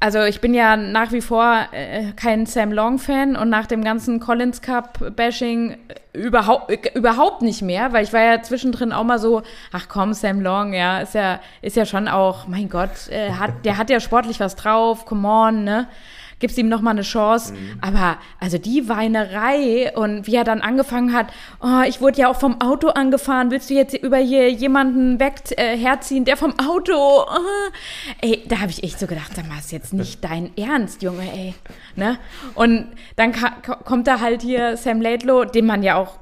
[0.00, 4.20] also ich bin ja nach wie vor äh, kein Sam Long-Fan und nach dem ganzen
[4.20, 5.76] Collins Cup-Bashing
[6.12, 9.88] äh, überhaupt, äh, überhaupt nicht mehr, weil ich war ja zwischendrin auch mal so, ach
[9.88, 13.76] komm, Sam Long, ja, ist ja, ist ja schon auch, mein Gott, äh, hat, der
[13.76, 15.86] hat ja sportlich was drauf, come on, ne?
[16.38, 17.52] Gibst ihm noch mal eine Chance.
[17.52, 17.78] Mhm.
[17.80, 21.26] Aber also die Weinerei und wie er dann angefangen hat,
[21.60, 25.42] oh, ich wurde ja auch vom Auto angefahren, willst du jetzt über hier jemanden weg
[25.56, 26.92] äh, herziehen, der vom Auto?
[26.94, 27.26] Oh.
[28.20, 31.30] Ey, da habe ich echt so gedacht, sag mal, ist jetzt nicht dein Ernst, Junge,
[31.32, 31.54] ey.
[31.96, 32.18] Ne?
[32.54, 33.32] Und dann
[33.84, 36.18] kommt da halt hier Sam Laidlow, den man ja auch,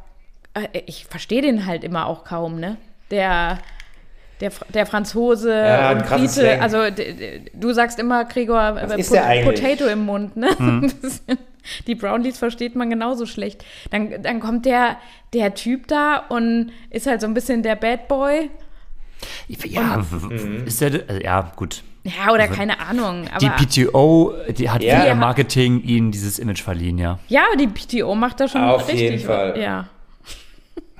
[0.54, 2.76] äh, ich verstehe den halt immer auch kaum, ne?
[3.10, 3.58] Der
[4.42, 6.78] der, der Franzose ja, und Brite, also
[7.54, 10.48] du sagst immer, Gregor, äh, po Potato im Mund, ne?
[10.58, 10.92] Hm.
[11.86, 13.64] Die Brownlees versteht man genauso schlecht.
[13.92, 14.96] Dann, dann kommt der,
[15.32, 18.50] der Typ da und ist halt so ein bisschen der Bad Boy.
[19.46, 21.84] Ja, und, ist der, also, ja, gut.
[22.02, 23.28] Ja, oder also, keine Ahnung.
[23.40, 25.04] die PTO, die hat ja.
[25.04, 27.20] via Marketing ihnen dieses Image verliehen, ja.
[27.28, 29.00] Ja, die PTO macht da schon Auf richtig.
[29.02, 29.56] Jeden Fall.
[29.56, 29.88] Ja.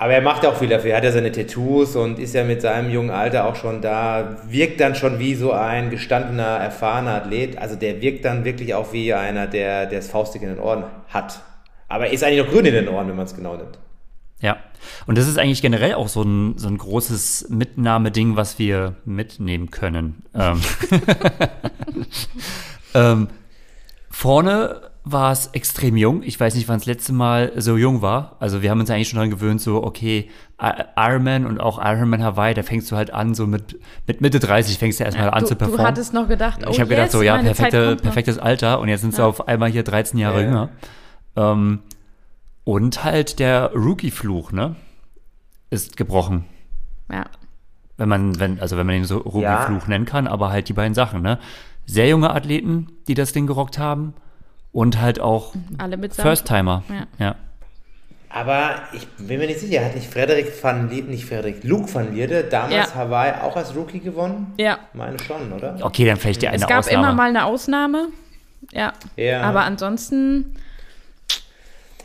[0.02, 0.90] Aber er macht auch viel dafür.
[0.90, 4.36] Er hat ja seine Tattoos und ist ja mit seinem jungen Alter auch schon da.
[4.48, 7.56] Wirkt dann schon wie so ein gestandener, erfahrener Athlet.
[7.56, 10.82] Also der wirkt dann wirklich auch wie einer, der, der das Faustdick in den Ohren
[11.08, 11.38] hat.
[11.86, 13.78] Aber er ist eigentlich noch grün in den Ohren, wenn man es genau nimmt.
[14.40, 14.56] Ja,
[15.06, 19.70] und das ist eigentlich generell auch so ein, so ein großes Mitnahmeding, was wir mitnehmen
[19.70, 20.24] können.
[20.34, 20.60] Ähm,
[22.94, 23.28] ähm,
[24.10, 26.22] vorne war es extrem jung.
[26.22, 28.36] Ich weiß nicht, wann das letzte Mal so jung war.
[28.38, 30.30] Also wir haben uns eigentlich schon daran gewöhnt, so, okay,
[30.96, 34.78] Ironman und auch Ironman Hawaii, da fängst du halt an, so mit, mit Mitte 30
[34.78, 35.84] fängst du erstmal ja, an du, zu performen.
[35.84, 38.88] Du hattest noch gedacht, oh Ich habe yes, gedacht, so, ja, perfekte, perfektes Alter und
[38.88, 39.26] jetzt sind sie ja.
[39.26, 40.46] auf einmal hier 13 Jahre ja.
[40.46, 40.68] jünger.
[41.34, 41.80] Ähm,
[42.62, 44.76] und halt der Rookie-Fluch, ne?
[45.70, 46.44] Ist gebrochen.
[47.10, 47.24] Ja.
[47.96, 50.94] Wenn man, wenn, also wenn man den so Rookie-Fluch nennen kann, aber halt die beiden
[50.94, 51.40] Sachen, ne?
[51.86, 54.14] Sehr junge Athleten, die das Ding gerockt haben
[54.72, 55.54] und halt auch
[56.12, 56.82] First-Timer.
[56.88, 57.06] Ja.
[57.18, 57.34] ja.
[58.34, 62.14] Aber ich bin mir nicht sicher, hat nicht Frederik van Lierde, nicht Frederik, Luke van
[62.14, 62.94] Lierde damals ja.
[62.94, 64.54] Hawaii auch als Rookie gewonnen?
[64.56, 64.78] Ja.
[64.94, 65.76] Meine schon, oder?
[65.82, 66.80] Okay, dann vielleicht die eine Ausnahme.
[66.80, 67.06] Es gab Ausnahme.
[67.06, 68.08] immer mal eine Ausnahme.
[68.72, 68.94] Ja.
[69.16, 69.42] ja.
[69.42, 70.56] Aber ansonsten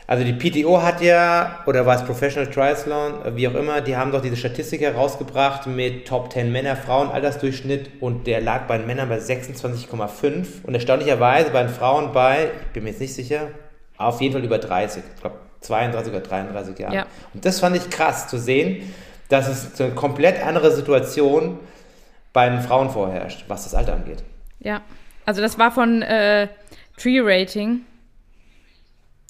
[0.07, 4.13] also die PTO hat ja, oder war es Professional Triathlon, wie auch immer, die haben
[4.13, 8.87] doch diese Statistik herausgebracht mit Top 10 Männer, Frauen, Altersdurchschnitt und der lag bei den
[8.87, 13.49] Männern bei 26,5 und erstaunlicherweise bei den Frauen bei, ich bin mir jetzt nicht sicher,
[13.97, 16.95] auf jeden Fall über 30, ich glaube 32 oder 33 Jahre.
[16.95, 17.05] Ja.
[17.33, 18.93] Und das fand ich krass zu sehen,
[19.27, 21.59] dass es eine komplett andere Situation
[22.31, 24.23] bei den Frauen vorherrscht, was das Alter angeht.
[24.59, 24.81] Ja,
[25.25, 26.47] also das war von äh,
[26.95, 27.81] Tree Rating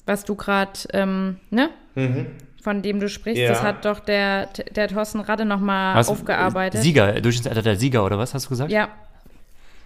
[0.08, 1.70] was du gerade, ähm, ne?
[1.94, 2.26] Mhm.
[2.62, 3.50] Von dem du sprichst, ja.
[3.50, 6.82] das hat doch der, der Thorsten Radde nochmal aufgearbeitet.
[6.82, 8.72] Sieger, Durchschnittsalter der Sieger, oder was hast du gesagt?
[8.72, 8.88] Ja.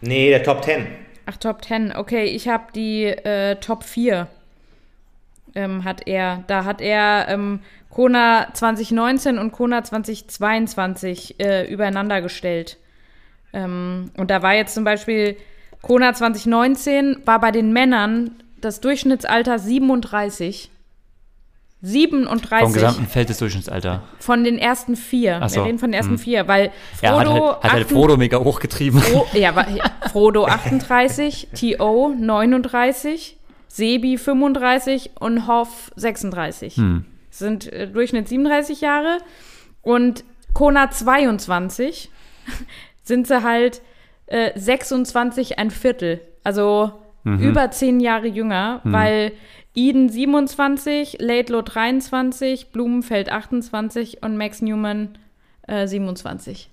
[0.01, 0.87] Nee, der Top 10.
[1.27, 1.95] Ach, Top 10.
[1.95, 4.27] Okay, ich habe die äh, Top 4.
[5.55, 6.45] Ähm, hat er.
[6.47, 12.79] Da hat er ähm, Kona 2019 und Kona 2022 äh, übereinander gestellt.
[13.53, 15.37] Ähm, und da war jetzt zum Beispiel
[15.83, 20.71] Kona 2019 war bei den Männern das Durchschnittsalter 37.
[21.85, 22.59] 37.
[22.61, 24.05] Vom gesamten Feld des Durchschnittsalter.
[24.21, 25.41] Von den ersten vier.
[25.49, 25.57] So.
[25.57, 26.19] Wir reden von den ersten hm.
[26.19, 27.03] vier, weil Frodo.
[27.03, 29.01] Ja, hat halt, hat halt Frodo mega hochgetrieben.
[29.01, 29.53] Fro ja,
[30.13, 32.15] Frodo 38, T.O.
[32.17, 36.77] 39, Sebi 35 und Hoff 36.
[36.77, 37.05] Hm.
[37.31, 39.19] Das sind äh, Durchschnitt 37 Jahre.
[39.83, 40.23] Und
[40.55, 42.11] Kona 22
[43.03, 43.83] sind sie halt
[44.27, 46.21] äh, 26 ein Viertel.
[46.45, 47.41] Also mhm.
[47.41, 48.93] über zehn Jahre jünger, mhm.
[48.93, 49.33] weil
[49.75, 55.19] Eden 27, Laidlow 23, Blumenfeld 28 und Max Newman
[55.67, 56.69] äh, 27.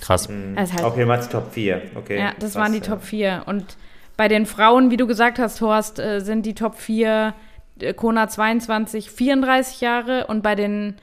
[0.00, 0.28] Krass.
[0.56, 1.82] Also halt, okay, mal Top 4.
[1.94, 2.18] Okay.
[2.18, 2.84] Ja, das Krass, waren die ja.
[2.84, 3.42] Top 4.
[3.46, 3.76] Und
[4.16, 7.34] bei den Frauen, wie du gesagt hast, Horst, äh, sind die Top 4
[7.80, 10.96] äh, Kona 22, 34 Jahre und bei den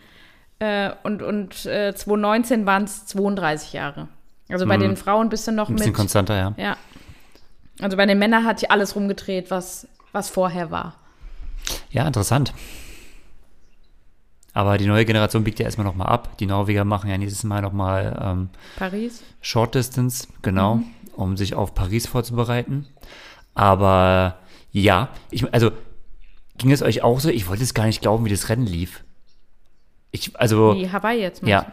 [0.60, 4.08] äh, und, und äh, 2019 waren es 32 Jahre.
[4.49, 4.82] Also bei mhm.
[4.82, 5.97] den Frauen bist du noch Ein bisschen mit.
[5.97, 6.54] konstanter, ja.
[6.58, 6.78] Ja,
[7.80, 10.96] also bei den Männern hat sich alles rumgedreht, was, was vorher war.
[11.90, 12.54] Ja, interessant.
[14.54, 16.38] Aber die neue Generation biegt ja erstmal nochmal ab.
[16.38, 19.22] Die Norweger machen ja nächstes Mal nochmal ähm, Paris.
[19.42, 20.86] Short Distance, genau, mhm.
[21.16, 22.88] um sich auf Paris vorzubereiten.
[23.54, 24.38] Aber
[24.72, 25.72] ja, ich, also
[26.58, 27.30] ging es euch auch so?
[27.30, 29.04] Ich wollte es gar nicht glauben, wie das Rennen lief.
[30.12, 30.76] Ich, also.
[30.76, 31.66] Wie Hawaii jetzt, Ja.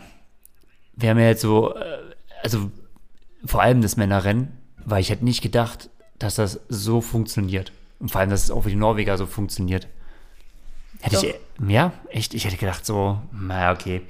[0.94, 1.98] Wir haben ja jetzt so, äh,
[2.42, 2.70] also
[3.44, 7.72] vor allem das Männerrennen, weil ich hätte nicht gedacht, dass das so funktioniert.
[7.98, 9.88] Und vor allem, dass es auch für die Norweger so funktioniert.
[11.00, 11.24] Hätte Doch.
[11.24, 11.34] ich,
[11.68, 14.02] ja, echt, ich hätte gedacht so, naja, okay.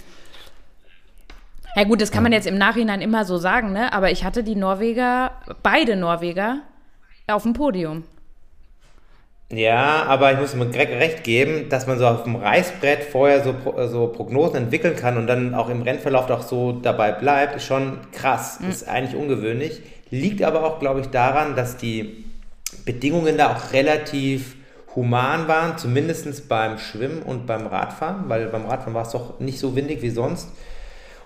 [1.75, 3.93] Ja gut, das kann man jetzt im Nachhinein immer so sagen, ne?
[3.95, 5.33] Aber ich hatte die Norweger
[5.63, 6.61] beide Norweger
[7.29, 8.05] auf dem Podium.
[9.51, 13.45] Ja, aber ich muss mir Greg recht geben, dass man so auf dem Reißbrett vorher
[13.45, 13.55] so,
[13.89, 17.99] so Prognosen entwickeln kann und dann auch im Rennverlauf auch so dabei bleibt, ist schon
[18.13, 18.61] krass.
[18.61, 18.71] Mhm.
[18.71, 19.83] Ist eigentlich ungewöhnlich.
[20.12, 22.27] Liegt aber auch, glaube ich, daran, dass die
[22.85, 24.57] Bedingungen da auch relativ
[24.94, 29.59] human waren, zumindest beim Schwimmen und beim Radfahren, weil beim Radfahren war es doch nicht
[29.59, 30.48] so windig wie sonst.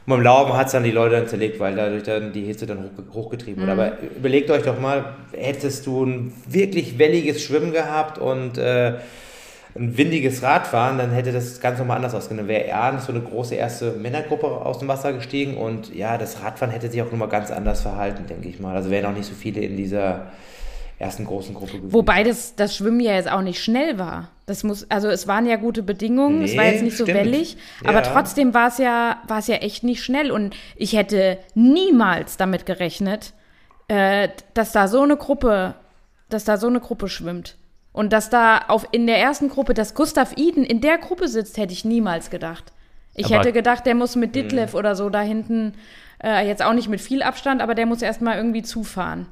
[0.07, 2.64] Und beim Laufen hat es dann die Leute dann zerlegt, weil dadurch dann die Hitze
[2.64, 3.68] dann hoch, hochgetrieben mhm.
[3.68, 3.72] wurde.
[3.72, 8.99] Aber überlegt euch doch mal, hättest du ein wirklich welliges Schwimmen gehabt und äh,
[9.79, 12.39] ein windiges Radfahren, dann hätte das ganz nochmal anders ausgesehen.
[12.39, 16.43] Dann wäre er so eine große erste Männergruppe aus dem Wasser gestiegen und ja, das
[16.43, 18.75] Radfahren hätte sich auch nochmal ganz anders verhalten, denke ich mal.
[18.75, 20.27] Also wären auch nicht so viele in dieser
[20.99, 21.93] ersten großen Gruppe gewesen.
[21.93, 24.31] Wobei das, das Schwimmen ja jetzt auch nicht schnell war.
[24.47, 27.11] Das muss, also es waren ja gute Bedingungen, nee, es war jetzt nicht stimmt.
[27.11, 27.91] so wellig, ja.
[27.91, 32.37] aber trotzdem war es ja, war es ja echt nicht schnell und ich hätte niemals
[32.37, 33.35] damit gerechnet,
[33.89, 35.75] äh, dass da so eine Gruppe,
[36.29, 37.57] dass da so eine Gruppe schwimmt.
[37.97, 41.57] Und dass da auf, in der ersten Gruppe, dass Gustav Iden in der Gruppe sitzt,
[41.57, 42.65] hätte ich niemals gedacht.
[43.15, 45.73] Ich aber hätte gedacht, der muss mit Ditlev oder so da hinten,
[46.23, 49.29] äh, jetzt auch nicht mit viel Abstand, aber der muss erstmal irgendwie zufahren.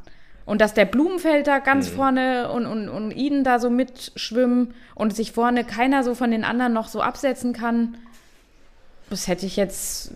[0.46, 1.94] Und dass der Blumenfeld da ganz mhm.
[1.94, 6.42] vorne und, und, und Iden da so mitschwimmen und sich vorne keiner so von den
[6.42, 7.98] anderen noch so absetzen kann,
[9.14, 10.10] das hätte ich jetzt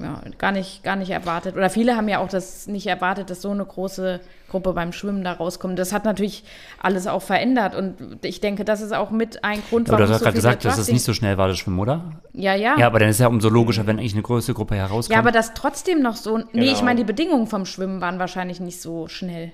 [0.00, 1.56] ja, gar, nicht, gar nicht erwartet.
[1.56, 5.24] Oder viele haben ja auch das nicht erwartet, dass so eine große Gruppe beim Schwimmen
[5.24, 5.76] da rauskommt.
[5.76, 6.44] Das hat natürlich
[6.80, 7.74] alles auch verändert.
[7.74, 10.02] Und ich denke, das ist auch mit ein Grund, warum.
[10.02, 12.12] Aber du hast so gerade gesagt, dass es nicht so schnell war, das Schwimmen, oder?
[12.32, 12.78] Ja, ja.
[12.78, 15.12] Ja, aber dann ist es ja umso logischer, wenn eigentlich eine größere Gruppe herauskommt.
[15.12, 16.34] Ja, aber das trotzdem noch so.
[16.34, 16.46] Genau.
[16.52, 16.84] Nee, ich genau.
[16.84, 19.50] meine, die Bedingungen vom Schwimmen waren wahrscheinlich nicht so schnell.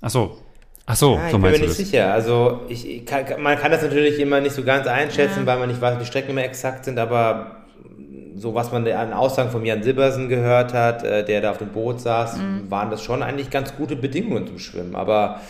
[0.00, 0.38] Ach so.
[0.86, 1.76] Ach so, ja, so ich bin mir nicht das.
[1.76, 2.12] sicher.
[2.12, 5.46] Also ich, kann, man kann das natürlich immer nicht so ganz einschätzen, ja.
[5.46, 7.59] weil man nicht weiß, wie die Strecken immer exakt sind, aber
[8.40, 11.68] so was man an Aussagen von Jan Silbersen gehört hat, äh, der da auf dem
[11.68, 12.70] Boot saß, mhm.
[12.70, 14.96] waren das schon eigentlich ganz gute Bedingungen zum Schwimmen.
[14.96, 15.40] Aber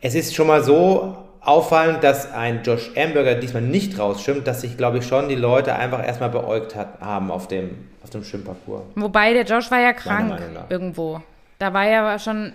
[0.00, 4.76] es ist schon mal so auffallend, dass ein Josh Amberger diesmal nicht rausschwimmt, dass sich,
[4.76, 7.70] glaube ich, schon die Leute einfach erstmal beäugt hat, haben auf dem,
[8.02, 8.82] auf dem Schwimmparcours.
[8.94, 11.20] Wobei der Josh war ja krank irgendwo.
[11.58, 12.52] Da war ja schon,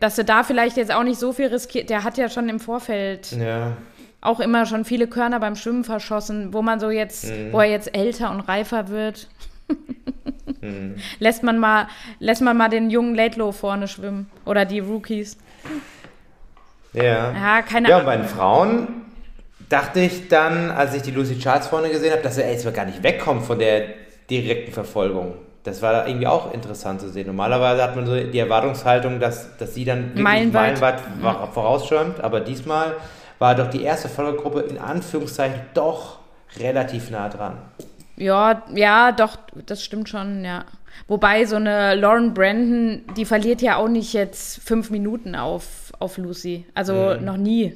[0.00, 1.88] dass er da vielleicht jetzt auch nicht so viel riskiert.
[1.88, 3.72] Der hat ja schon im Vorfeld ja.
[4.24, 7.52] Auch immer schon viele Körner beim Schwimmen verschossen, wo man so jetzt, mhm.
[7.52, 9.28] wo er jetzt älter und reifer wird.
[10.60, 10.96] mhm.
[11.18, 15.36] Lässt man mal, lässt man mal den jungen Laidlow vorne schwimmen oder die Rookies.
[16.92, 17.32] Ja.
[17.32, 18.88] Ja, keine Ja, und bei den Frauen
[19.68, 22.86] dachte ich dann, als ich die Lucy Charles vorne gesehen habe, dass er jetzt gar
[22.86, 23.86] nicht wegkommt von der
[24.30, 25.34] direkten Verfolgung
[25.64, 27.26] das war irgendwie auch interessant zu sehen.
[27.26, 31.46] Normalerweise hat man so die Erwartungshaltung, dass, dass sie dann meilenweit, meilenweit ja.
[31.46, 32.96] vorausschäumt, aber diesmal
[33.44, 36.20] war doch die erste Folgegruppe in Anführungszeichen doch
[36.58, 37.58] relativ nah dran.
[38.16, 40.64] Ja, ja, doch, das stimmt schon, ja.
[41.08, 46.16] Wobei so eine Lauren Brandon, die verliert ja auch nicht jetzt fünf Minuten auf, auf
[46.16, 46.64] Lucy.
[46.72, 47.24] Also mhm.
[47.26, 47.74] noch nie.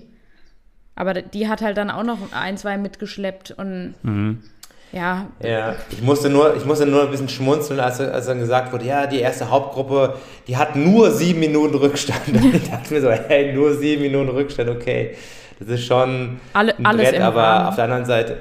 [0.95, 4.43] Aber die hat halt dann auch noch ein, zwei mitgeschleppt und mhm.
[4.91, 5.27] Ja.
[5.43, 8.87] Ja, ich musste nur, ich musste nur ein bisschen schmunzeln, als, als dann gesagt wurde,
[8.87, 10.15] ja, die erste Hauptgruppe,
[10.47, 12.23] die hat nur sieben Minuten Rückstand.
[12.55, 15.15] ich dachte mir so, hey, nur sieben Minuten Rückstand, okay.
[15.59, 17.69] Das ist schon Alle, ein alles Brett, aber Rahmen.
[17.69, 18.37] auf der anderen Seite,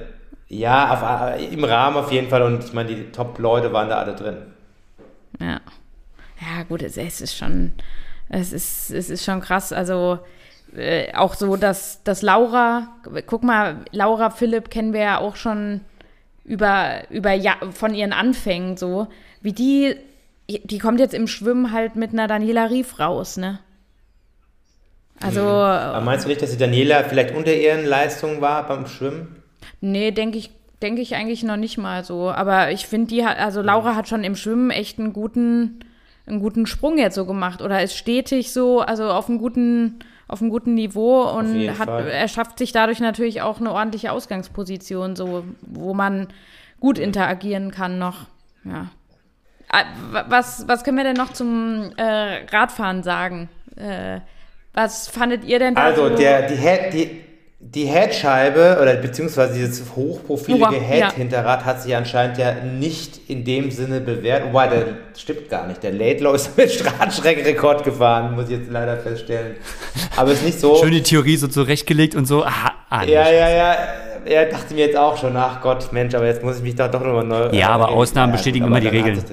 [0.50, 4.16] ja, auf, im Rahmen auf jeden Fall und ich meine, die Top-Leute waren da alle
[4.16, 4.38] drin.
[5.40, 5.60] Ja.
[6.40, 7.74] Ja, gut, es, es ist schon,
[8.30, 9.74] es ist, es ist schon krass.
[9.74, 10.20] Also,
[10.76, 12.90] äh, auch so, dass, dass Laura,
[13.26, 15.82] guck mal, Laura Philipp kennen wir ja auch schon
[16.44, 19.08] über, über ja, von ihren Anfängen so,
[19.42, 19.96] wie die,
[20.48, 23.60] die kommt jetzt im Schwimmen halt mit einer Daniela Rief raus, ne?
[25.22, 25.42] Also.
[25.42, 25.48] Mhm.
[25.48, 29.44] Aber meinst du nicht, dass die Daniela vielleicht unter ihren Leistungen war beim Schwimmen?
[29.82, 30.52] Nee, denke ich,
[30.82, 32.30] denke ich eigentlich noch nicht mal so.
[32.30, 35.80] Aber ich finde, die hat, also Laura hat schon im Schwimmen echt einen guten,
[36.26, 37.62] einen guten Sprung jetzt so gemacht.
[37.62, 42.28] Oder ist stetig so, also auf einem guten, auf einem guten Niveau und hat, er
[42.28, 46.28] schafft sich dadurch natürlich auch eine ordentliche Ausgangsposition, so, wo man
[46.80, 48.28] gut interagieren kann noch.
[48.64, 48.88] Ja.
[49.70, 49.84] Ah,
[50.30, 53.50] was, was können wir denn noch zum äh, Radfahren sagen?
[53.76, 54.22] Äh,
[54.78, 55.82] was fandet ihr denn da?
[55.82, 57.22] Also, der, die, Head, die,
[57.60, 61.66] die Headscheibe oder beziehungsweise dieses hochprofilige Head-Hinterrad ja.
[61.66, 64.46] hat sich anscheinend ja nicht in dem Sinne bewährt.
[64.46, 64.86] Wobei, der
[65.16, 65.82] stimmt gar nicht.
[65.82, 69.56] Der Laidlaw ist mit Radstreckenrekord gefahren, muss ich jetzt leider feststellen.
[70.16, 70.76] Aber es ist nicht so.
[70.76, 72.46] Schön die Theorie so zurechtgelegt und so.
[72.46, 73.76] Aha, ah, ja, ja, ja.
[74.26, 76.88] Er dachte mir jetzt auch schon, ach Gott, Mensch, aber jetzt muss ich mich da
[76.88, 77.50] doch nochmal neu.
[77.52, 79.24] Ja, aber Ausnahmen bestätigen immer die Regeln.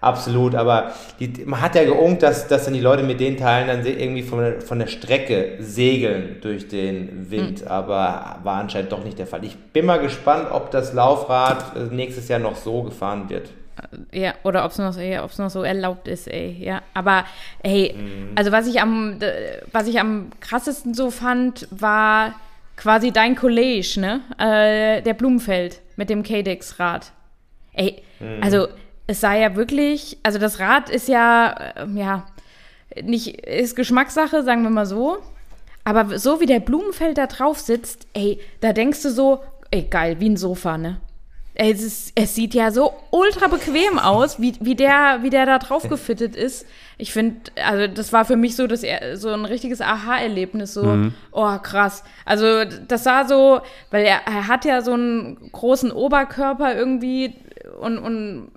[0.00, 3.66] Absolut, aber die, man hat ja geungt, dass, dass dann die Leute mit den Teilen
[3.66, 7.68] dann irgendwie von der, von der Strecke segeln durch den Wind, mhm.
[7.68, 9.44] aber war anscheinend doch nicht der Fall.
[9.44, 13.50] Ich bin mal gespannt, ob das Laufrad äh, nächstes Jahr noch so gefahren wird.
[14.12, 16.56] Ja, oder ob es noch, ja, noch so erlaubt ist, ey.
[16.60, 17.24] Ja, aber
[17.62, 18.32] ey, mhm.
[18.36, 19.18] also was ich am,
[19.72, 22.34] was ich am krassesten so fand, war
[22.76, 24.20] quasi dein College, ne?
[24.38, 27.12] Äh, der Blumenfeld mit dem Cadex-Rad.
[27.72, 28.42] Ey, mhm.
[28.42, 28.68] also
[29.08, 32.26] es sah ja wirklich, also das Rad ist ja, äh, ja,
[33.02, 35.16] nicht, ist Geschmackssache, sagen wir mal so.
[35.82, 39.40] Aber so wie der Blumenfeld da drauf sitzt, ey, da denkst du so,
[39.70, 41.00] ey, geil, wie ein Sofa, ne?
[41.54, 45.58] Es, ist, es sieht ja so ultra bequem aus, wie, wie, der, wie der da
[45.58, 46.66] drauf gefittet ist.
[46.98, 51.14] Ich finde, also das war für mich so, das, so ein richtiges Aha-Erlebnis, so, mhm.
[51.32, 52.04] oh krass.
[52.24, 57.34] Also das sah so, weil er, er hat ja so einen großen Oberkörper irgendwie
[57.80, 58.52] und, und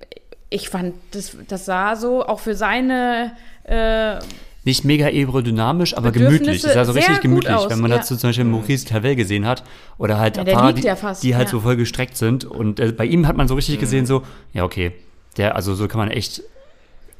[0.52, 3.32] ich fand, das, das sah so auch für seine
[3.64, 4.20] äh,
[4.64, 6.62] nicht mega aerodynamisch, aber gemütlich.
[6.62, 7.98] Das sah so richtig gemütlich, aus, wenn man ja.
[7.98, 9.64] dazu zum Beispiel Maurice Clavel gesehen hat.
[9.98, 11.52] Oder halt ja, die, ja fast, die, halt ja.
[11.52, 12.46] so voll gestreckt sind.
[12.46, 13.80] Und äh, bei ihm hat man so richtig mhm.
[13.80, 14.22] gesehen, so,
[14.54, 14.92] ja, okay,
[15.38, 16.44] der, also so kann man echt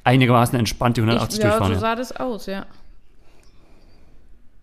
[0.04, 1.72] einigermaßen entspannt die 180 ich, durchfahren.
[1.72, 2.68] Ja, so sah das aus, ja.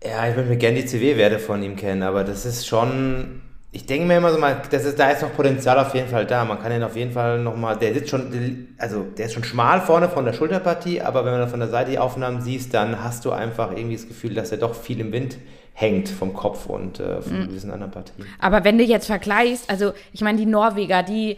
[0.01, 3.85] Ja, ich würde mir gerne die CW-Werte von ihm kennen, aber das ist schon ich
[3.85, 6.43] denke mir immer so mal, das ist, da ist noch Potenzial auf jeden Fall da.
[6.43, 9.81] Man kann ihn auf jeden Fall nochmal, der sitzt schon, also der ist schon schmal
[9.81, 13.25] vorne von der Schulterpartie, aber wenn man von der Seite die Aufnahmen siehst, dann hast
[13.25, 15.37] du einfach irgendwie das Gefühl, dass er doch viel im Wind
[15.73, 17.47] hängt vom Kopf und äh, von mhm.
[17.47, 18.25] gewissen anderen Partien.
[18.39, 21.37] Aber wenn du jetzt vergleichst, also ich meine, die Norweger, die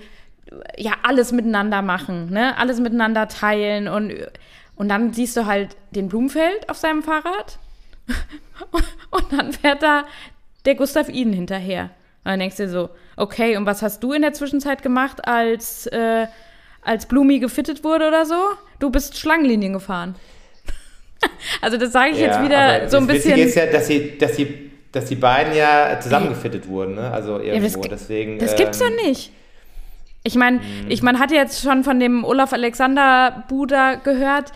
[0.78, 2.58] ja alles miteinander machen, ne?
[2.58, 4.13] alles miteinander teilen und,
[4.76, 7.60] und dann siehst du halt den Blumenfeld auf seinem Fahrrad
[9.12, 10.06] und dann fährt da
[10.65, 11.89] der Gustav Iden hinterher.
[12.24, 15.28] Und dann denkst du dir so, okay, und was hast du in der Zwischenzeit gemacht,
[15.28, 16.28] als, äh,
[16.82, 18.40] als Blumi gefittet wurde oder so?
[18.80, 20.16] Du bist Schlangenlinien gefahren.
[21.62, 23.40] also das sage ich ja, jetzt wieder so ein bisschen.
[23.40, 27.12] Das ist ja, dass sie, dass sie, dass die beiden ja zusammengefittet wurden, ne?
[27.12, 27.82] Also irgendwo.
[27.82, 28.38] Ja, das, Deswegen.
[28.38, 29.32] Das ähm, gibt's doch nicht.
[30.24, 30.90] Ich meine, mhm.
[30.90, 34.52] ich man hat jetzt schon von dem Olaf Alexander Buder gehört.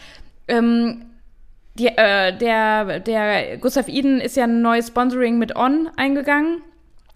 [0.47, 1.05] Ähm,
[1.77, 6.61] die, äh, der, der Gustav Iden ist ja ein neues Sponsoring mit On eingegangen.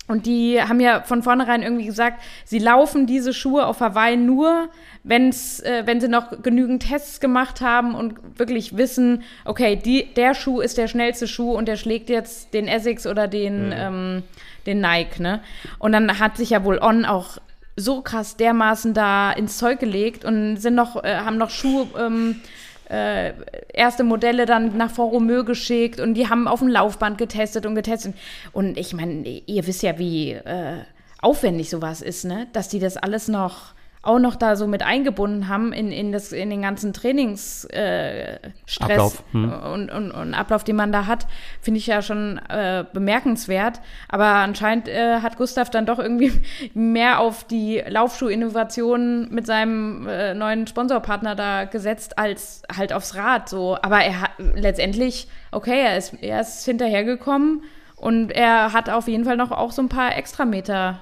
[0.09, 4.69] Und die haben ja von vornherein irgendwie gesagt, sie laufen diese Schuhe auf Hawaii nur,
[5.03, 10.33] wenn's, äh, wenn sie noch genügend Tests gemacht haben und wirklich wissen, okay, die, der
[10.33, 13.73] Schuh ist der schnellste Schuh und der schlägt jetzt den Essex oder den, mhm.
[13.75, 14.23] ähm,
[14.65, 15.19] den Nike.
[15.19, 15.41] Ne?
[15.77, 17.37] Und dann hat sich ja wohl On auch
[17.75, 21.85] so krass dermaßen da ins Zeug gelegt und sind noch, äh, haben noch Schuhe.
[21.95, 22.41] Ähm,
[22.89, 23.33] äh,
[23.73, 28.15] erste Modelle dann nach Foromö geschickt und die haben auf dem Laufband getestet und getestet.
[28.51, 30.79] Und ich meine, ihr wisst ja, wie äh,
[31.21, 32.47] aufwendig sowas ist, ne?
[32.53, 36.31] Dass die das alles noch auch noch da so mit eingebunden haben in, in, das,
[36.31, 38.39] in den ganzen Trainingsstress äh,
[38.79, 39.51] Ablauf, hm.
[39.51, 41.27] und, und, und, Ablauf, den man da hat,
[41.59, 43.81] finde ich ja schon äh, bemerkenswert.
[44.07, 46.31] Aber anscheinend äh, hat Gustav dann doch irgendwie
[46.73, 53.49] mehr auf die Laufschuhinnovationen mit seinem äh, neuen Sponsorpartner da gesetzt, als halt aufs Rad.
[53.49, 53.77] So.
[53.81, 57.63] Aber er hat letztendlich, okay, er ist, er ist hinterhergekommen
[57.97, 61.01] und er hat auf jeden Fall noch auch so ein paar Extrameter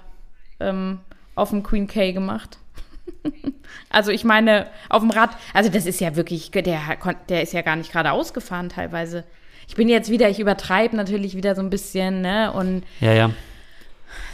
[0.59, 0.99] ähm,
[1.35, 2.57] auf dem Queen K gemacht.
[3.89, 6.79] Also ich meine, auf dem Rad, also das ist ja wirklich, der,
[7.29, 9.23] der ist ja gar nicht gerade ausgefahren teilweise.
[9.67, 12.51] Ich bin jetzt wieder, ich übertreibe natürlich wieder so ein bisschen, ne?
[12.53, 13.31] Und ja, ja.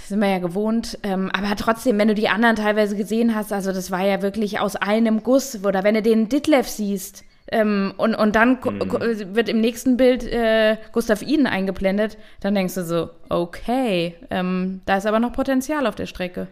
[0.06, 0.99] Sind wir ja gewohnt.
[1.01, 4.60] Ähm, aber trotzdem, wenn du die anderen teilweise gesehen hast, also das war ja wirklich
[4.60, 5.63] aus einem Guss.
[5.63, 9.36] Oder wenn du den Ditlev siehst, ähm, und, und dann mhm.
[9.36, 14.97] wird im nächsten Bild äh, Gustav Iden eingeblendet, dann denkst du so, okay, ähm, da
[14.97, 16.47] ist aber noch Potenzial auf der Strecke.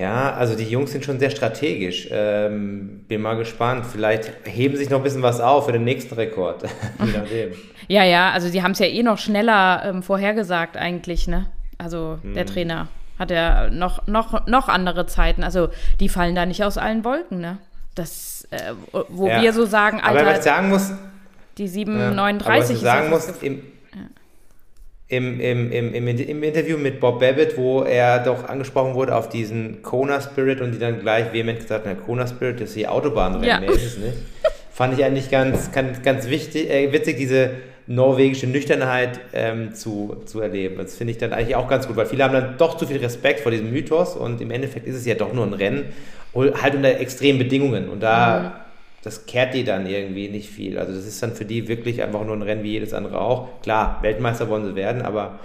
[0.00, 2.08] Ja, also die Jungs sind schon sehr strategisch.
[2.10, 3.84] Ähm, bin mal gespannt.
[3.84, 6.64] Vielleicht heben sich noch ein bisschen was auf für den nächsten Rekord.
[7.88, 11.46] ja, ja, also sie haben es ja eh noch schneller ähm, vorhergesagt eigentlich, ne?
[11.76, 12.32] Also hm.
[12.32, 15.44] der Trainer hat ja noch, noch, noch andere Zeiten.
[15.44, 15.68] Also
[16.00, 17.58] die fallen da nicht aus allen Wolken, ne?
[17.94, 18.72] Das, äh,
[19.08, 19.42] wo ja.
[19.42, 20.92] wir so sagen, Alter, aber was ich sagen muss,
[21.58, 23.62] die 739 ja, aber was ich sagen muss, im,
[25.10, 29.28] im, im, im, im, im Interview mit Bob Babbitt, wo er doch angesprochen wurde auf
[29.28, 33.64] diesen Kona Spirit und die dann gleich vehement gesagt haben, Kona Spirit ist die Autobahnrennen,
[33.64, 33.70] ja.
[33.70, 34.14] ist es nicht.
[34.72, 37.50] Fand ich eigentlich ganz, ganz, ganz wichtig, äh, witzig, diese
[37.88, 40.76] norwegische Nüchternheit ähm, zu, zu erleben.
[40.78, 42.98] Das finde ich dann eigentlich auch ganz gut, weil viele haben dann doch zu viel
[42.98, 45.86] Respekt vor diesem Mythos und im Endeffekt ist es ja doch nur ein Rennen,
[46.34, 48.69] halt unter extremen Bedingungen und da mhm
[49.02, 50.78] das kehrt die dann irgendwie nicht viel.
[50.78, 53.48] Also das ist dann für die wirklich einfach nur ein Rennen wie jedes andere auch.
[53.62, 55.38] Klar, Weltmeister wollen sie werden, aber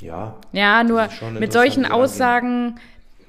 [0.00, 0.36] ja.
[0.52, 1.08] Ja, nur
[1.38, 2.78] mit solchen Aussagen,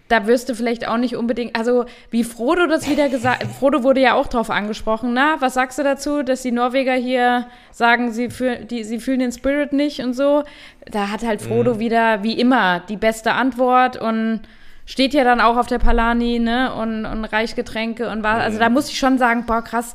[0.07, 4.01] da wirst du vielleicht auch nicht unbedingt, also wie Frodo das wieder gesagt, Frodo wurde
[4.01, 8.29] ja auch drauf angesprochen, na, was sagst du dazu, dass die Norweger hier sagen, sie,
[8.29, 10.43] fühl, die, sie fühlen den Spirit nicht und so.
[10.85, 11.79] Da hat halt Frodo mhm.
[11.79, 14.41] wieder, wie immer, die beste Antwort und
[14.89, 18.57] steht ja dann auch auf der Palani, ne, und, und reicht Getränke und war, also
[18.57, 19.93] da muss ich schon sagen, boah, krass,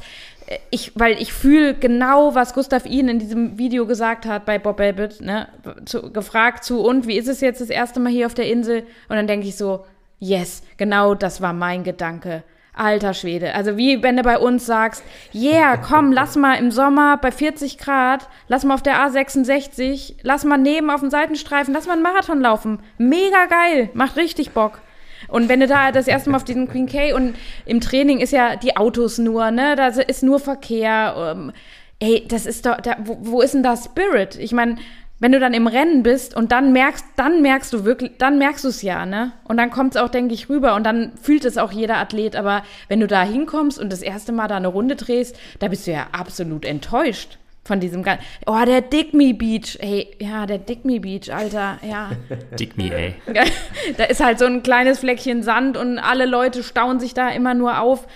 [0.70, 4.78] ich, weil ich fühle genau, was Gustav Ihn in diesem Video gesagt hat bei Bob
[4.78, 5.49] Elbit, ne,
[5.84, 8.84] zu, gefragt zu, und wie ist es jetzt das erste Mal hier auf der Insel?
[9.09, 9.84] Und dann denke ich so,
[10.20, 12.45] yes, genau das war mein Gedanke.
[12.77, 13.55] Alter Schwede.
[13.55, 17.79] Also wie wenn du bei uns sagst, yeah, komm, lass mal im Sommer bei 40
[17.79, 22.03] Grad, lass mal auf der A66, lass mal neben auf dem Seitenstreifen, lass mal einen
[22.03, 22.81] Marathon laufen.
[22.99, 24.81] Mega geil, macht richtig Bock.
[25.29, 28.33] Und wenn du da das erste Mal auf diesen Queen K und im Training ist
[28.33, 31.35] ja die Autos nur, ne, da ist nur Verkehr.
[31.35, 31.53] Ähm,
[32.01, 34.37] ey, das ist doch, da, wo, wo ist denn da Spirit?
[34.37, 34.77] Ich meine,
[35.25, 38.62] wenn du dann im Rennen bist und dann merkst, dann merkst du wirklich, dann merkst
[38.62, 39.33] du es ja, ne?
[39.45, 42.37] Und dann kommt es auch, denke ich, rüber und dann fühlt es auch jeder Athlet.
[42.37, 45.87] Aber wenn du da hinkommst und das erste Mal da eine Runde drehst, da bist
[45.87, 48.22] du ja absolut enttäuscht von diesem ganzen.
[48.45, 49.79] Oh, der Dick Me Beach.
[49.81, 52.11] Hey, ja, der Dick Me Beach, Alter, ja.
[52.61, 53.14] Dick Me, ey.
[53.97, 57.55] da ist halt so ein kleines Fleckchen Sand und alle Leute stauen sich da immer
[57.55, 58.07] nur auf.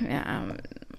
[0.00, 0.42] Ja,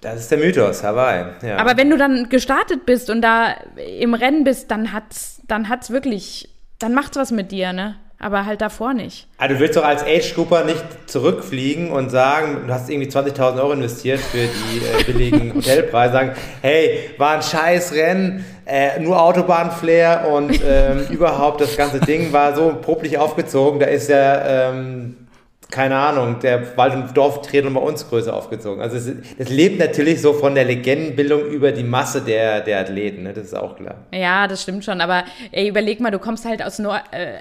[0.00, 1.26] das ist der Mythos, Hawaii.
[1.42, 1.56] Ja.
[1.56, 3.54] Aber wenn du dann gestartet bist und da
[3.98, 7.96] im Rennen bist, dann hat's, dann hat's wirklich, dann macht's was mit dir, ne?
[8.18, 9.28] Aber halt davor nicht.
[9.36, 13.72] Also du willst doch als Age-Grouper nicht zurückfliegen und sagen, du hast irgendwie 20.000 Euro
[13.72, 16.32] investiert für die äh, billigen Hotelpreise, sagen,
[16.62, 22.56] hey, war ein scheiß Rennen, äh, nur Autobahnflair und ähm, überhaupt das ganze Ding war
[22.56, 25.25] so popelig aufgezogen, da ist ja ähm,
[25.70, 28.80] keine Ahnung, der Wald- und Dorftriathlon bei uns größer aufgezogen.
[28.80, 33.24] Also es, es, lebt natürlich so von der Legendenbildung über die Masse der, der Athleten,
[33.24, 33.32] ne?
[33.32, 33.96] das ist auch klar.
[34.12, 37.40] Ja, das stimmt schon, aber ey, überleg mal, du kommst halt aus Nor äh,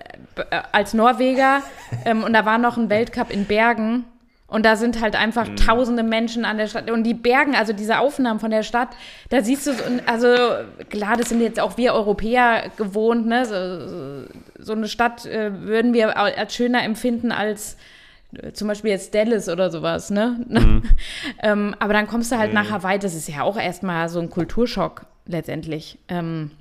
[0.72, 1.62] als Norweger
[2.06, 4.06] ähm, und da war noch ein Weltcup in Bergen
[4.48, 5.56] und da sind halt einfach mhm.
[5.58, 6.90] tausende Menschen an der Stadt.
[6.90, 8.90] Und die Bergen, also diese Aufnahmen von der Stadt,
[9.30, 9.72] da siehst du,
[10.06, 10.28] also
[10.90, 13.46] klar, das sind jetzt auch wir Europäer gewohnt, ne?
[13.46, 17.78] So, so eine Stadt äh, würden wir als schöner empfinden als
[18.54, 20.46] zum Beispiel jetzt Dallas oder sowas, ne?
[20.48, 20.84] Mhm.
[21.44, 22.56] ähm, aber dann kommst du halt mhm.
[22.56, 25.98] nach Hawaii, das ist ja auch erstmal so ein Kulturschock letztendlich.
[26.08, 26.52] Ähm,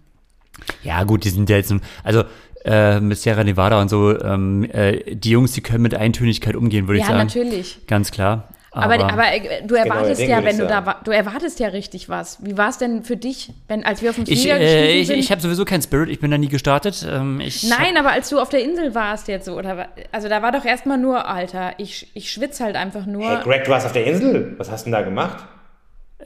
[0.83, 2.25] ja, gut, die sind ja jetzt, also
[2.65, 6.87] äh, mit Sierra Nevada und so, ähm, äh, die Jungs, die können mit Eintönigkeit umgehen,
[6.87, 7.19] würde ja, ich sagen.
[7.19, 7.87] Ja, natürlich.
[7.87, 8.49] Ganz klar.
[8.75, 12.09] Aber, aber, aber äh, du erwartest genau, ja, wenn du da du erwartest ja richtig
[12.09, 12.45] was.
[12.45, 15.07] Wie war es denn für dich, wenn als wir auf dem Flieger ich, äh, ich,
[15.07, 15.19] sind?
[15.19, 17.07] Ich habe sowieso keinen Spirit, ich bin da nie gestartet.
[17.09, 20.51] Ähm, Nein, aber als du auf der Insel warst jetzt so, oder also da war
[20.51, 23.29] doch erstmal nur, Alter, ich, ich schwitze halt einfach nur.
[23.29, 24.55] Hey Greg, du warst auf der Insel?
[24.59, 25.45] Was hast du denn da gemacht?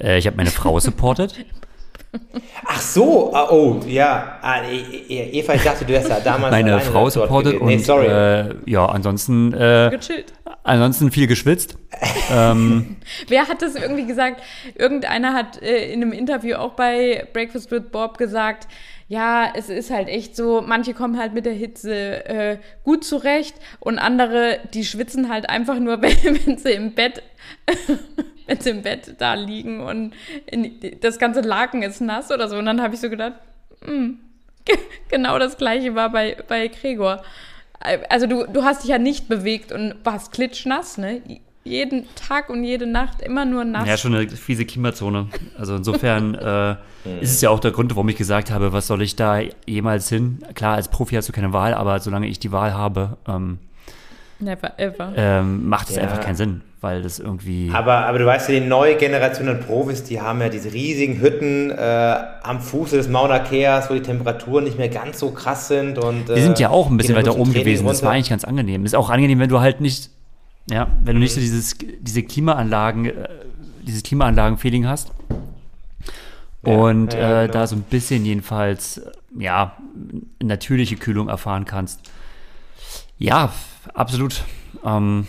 [0.00, 1.34] Äh, ich habe meine Frau supportet.
[2.66, 4.38] Ach so, ah, oh, ja.
[4.42, 6.50] Ah, e, e, Eva, ich dachte, du wärst da damals.
[6.50, 8.06] Meine Frau supportet und nee, sorry.
[8.06, 9.52] Äh, ja, ansonsten.
[9.52, 10.32] Äh, Gechillt.
[10.62, 11.78] Ansonsten viel geschwitzt.
[12.30, 12.96] ähm,
[13.28, 14.42] Wer hat das irgendwie gesagt?
[14.74, 18.68] Irgendeiner hat äh, in einem Interview auch bei Breakfast with Bob gesagt,
[19.08, 23.54] ja, es ist halt echt so, manche kommen halt mit der Hitze äh, gut zurecht
[23.80, 26.16] und andere, die schwitzen halt einfach nur, wenn,
[26.46, 27.22] wenn sie im Bett,
[28.48, 30.12] wenn sie im Bett da liegen und
[30.46, 32.56] in, das ganze Laken ist nass oder so.
[32.56, 33.34] Und dann habe ich so gedacht,
[33.82, 34.18] mh, hm,
[35.08, 37.22] genau das gleiche war bei, bei Gregor.
[38.08, 41.22] Also du, du hast dich ja nicht bewegt und warst klitschnass, ne?
[41.62, 43.86] Jeden Tag und jede Nacht immer nur nass.
[43.86, 45.28] Ja, schon eine fiese Klimazone.
[45.58, 46.76] Also insofern äh,
[47.20, 50.08] ist es ja auch der Grund, warum ich gesagt habe, was soll ich da jemals
[50.08, 50.38] hin?
[50.54, 53.58] Klar, als Profi hast du keine Wahl, aber solange ich die Wahl habe, ähm,
[54.40, 55.12] Never ever.
[55.16, 56.02] Ähm, macht es ja.
[56.02, 57.70] einfach keinen Sinn, weil das irgendwie.
[57.72, 61.20] Aber, aber du weißt ja, die neue Generation an Profis, die haben ja diese riesigen
[61.20, 65.66] Hütten äh, am Fuße des Mauna Keas, wo die Temperaturen nicht mehr ganz so krass
[65.66, 65.98] sind.
[65.98, 67.84] Und, äh, die sind ja auch ein bisschen weiter oben gewesen.
[67.84, 67.94] Runter.
[67.94, 68.84] Das war eigentlich ganz angenehm.
[68.84, 70.10] Ist auch angenehm, wenn du halt nicht,
[70.70, 73.28] ja, wenn du nicht so dieses, diese Klimaanlagen, äh,
[73.82, 75.10] dieses Klimaanlagen-Feeling hast.
[76.62, 77.58] Und ja, ja, äh, genau.
[77.60, 79.00] da so ein bisschen jedenfalls,
[79.36, 79.76] ja,
[80.40, 82.00] natürliche Kühlung erfahren kannst.
[83.18, 83.52] Ja,
[83.94, 84.42] absolut.
[84.84, 85.26] Ähm,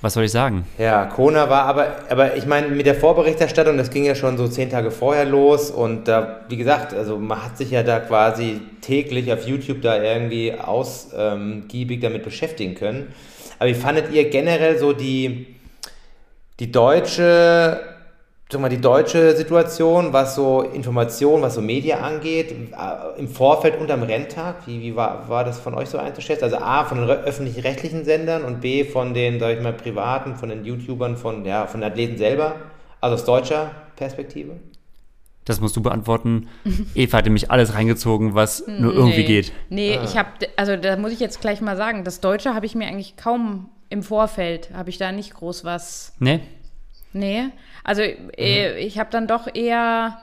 [0.00, 0.64] was soll ich sagen?
[0.78, 4.46] Ja, Kona war aber, aber ich meine, mit der Vorberichterstattung, das ging ja schon so
[4.46, 8.60] zehn Tage vorher los und da, wie gesagt, also man hat sich ja da quasi
[8.80, 13.12] täglich auf YouTube da irgendwie ausgiebig damit beschäftigen können.
[13.58, 15.56] Aber wie fandet ihr generell so die,
[16.60, 17.80] die deutsche
[18.50, 23.78] sag mal, die deutsche Situation, was so Information, was so Media angeht, äh, im Vorfeld
[23.78, 26.44] und am Renntag, wie, wie war, war das von euch so einzuschätzen?
[26.44, 30.48] Also A, von den öffentlich-rechtlichen Sendern und B, von den, sag ich mal, privaten, von
[30.48, 32.56] den YouTubern, von, ja, von den Athleten selber,
[33.02, 34.56] also aus deutscher Perspektive?
[35.44, 36.48] Das musst du beantworten.
[36.94, 39.24] Eva hatte mich alles reingezogen, was nur irgendwie nee.
[39.24, 39.52] geht.
[39.68, 40.04] Nee, ah.
[40.04, 42.86] ich habe, also da muss ich jetzt gleich mal sagen, das Deutsche habe ich mir
[42.86, 46.14] eigentlich kaum im Vorfeld, habe ich da nicht groß was.
[46.18, 46.40] Nee?
[47.12, 47.48] Nee,
[47.88, 48.78] also äh, mhm.
[48.86, 50.18] ich habe dann doch eher,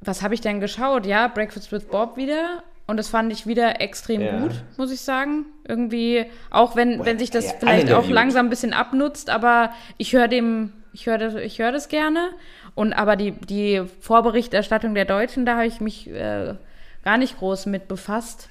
[0.00, 1.06] was habe ich denn geschaut?
[1.06, 2.64] Ja, Breakfast with Bob wieder.
[2.88, 4.40] und das fand ich wieder extrem Ja.
[4.40, 5.46] gut, muss ich sagen.
[5.62, 9.70] Irgendwie, auch wenn, Boah, wenn sich das ja, vielleicht auch langsam ein bisschen abnutzt, aber
[9.96, 12.30] ich höre dem, ich höre das, ich höre das gerne.
[12.74, 16.54] Und aber die, die Vorberichterstattung der Deutschen, da habe ich mich äh,
[17.04, 18.48] gar nicht groß mit befasst.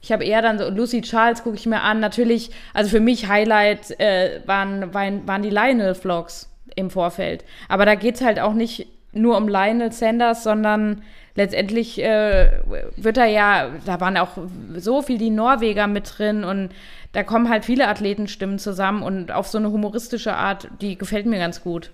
[0.00, 1.98] Ich habe eher dann so, Lucy Charles gucke ich mir an.
[1.98, 7.44] Natürlich, also für mich Highlight äh, waren, waren, waren die Lionel-Vlogs im Vorfeld.
[7.68, 11.02] Aber da geht es halt auch nicht nur um Lionel Sanders, sondern
[11.34, 12.50] letztendlich äh,
[12.96, 14.38] wird er ja, da waren auch
[14.76, 16.70] so viel die Norweger mit drin und
[17.12, 21.38] da kommen halt viele Athletenstimmen zusammen und auf so eine humoristische Art, die gefällt mir
[21.38, 21.90] ganz gut,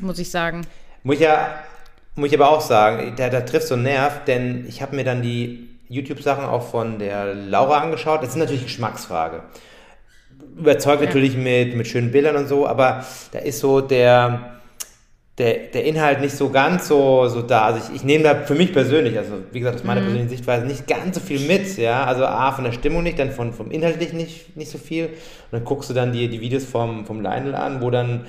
[0.00, 0.62] muss ich sagen.
[1.02, 1.50] Muss ich ja,
[2.14, 5.04] muss ich aber auch sagen, da, da trifft so ein Nerv, denn ich habe mir
[5.04, 8.22] dann die YouTube-Sachen auch von der Laura angeschaut.
[8.22, 9.42] Das ist natürlich Geschmacksfrage.
[10.58, 11.06] Überzeugt Ja.
[11.06, 14.52] natürlich mit, mit schönen Bildern und so, aber da ist so der,
[15.36, 17.66] der, der Inhalt nicht so ganz so, so da.
[17.66, 20.64] Also ich, ich nehme da für mich persönlich, also wie gesagt, aus meiner persönlichen Sichtweise,
[20.64, 22.04] nicht ganz so viel mit, ja.
[22.04, 25.06] Also A, von der Stimmung nicht, dann von, vom Inhaltlichen nicht, nicht so viel.
[25.06, 25.12] Und
[25.52, 28.24] dann guckst du dann die, die Videos vom, vom Lionel an, wo dann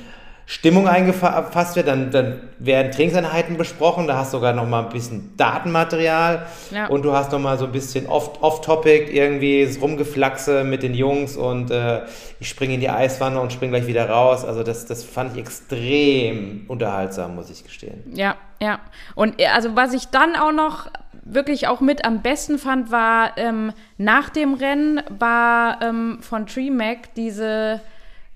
[0.50, 4.90] Stimmung eingefasst wird, dann, dann werden Trainingseinheiten besprochen, da hast du sogar noch mal ein
[4.90, 6.88] bisschen Datenmaterial Ja.
[6.88, 10.94] und du hast noch mal so ein bisschen off- off-topic irgendwie das Rumgeflaxe mit den
[10.94, 12.04] Jungs und äh,
[12.40, 14.46] ich springe in die Eiswanne und springe gleich wieder raus.
[14.46, 18.04] Also das, das fand ich extrem unterhaltsam, muss ich gestehen.
[18.14, 18.80] Ja, ja.
[19.16, 20.88] Und äh, also was ich dann auch noch
[21.26, 27.14] wirklich auch mit am besten fand, war ähm, nach dem Rennen war ähm, von TreeMac
[27.16, 27.82] diese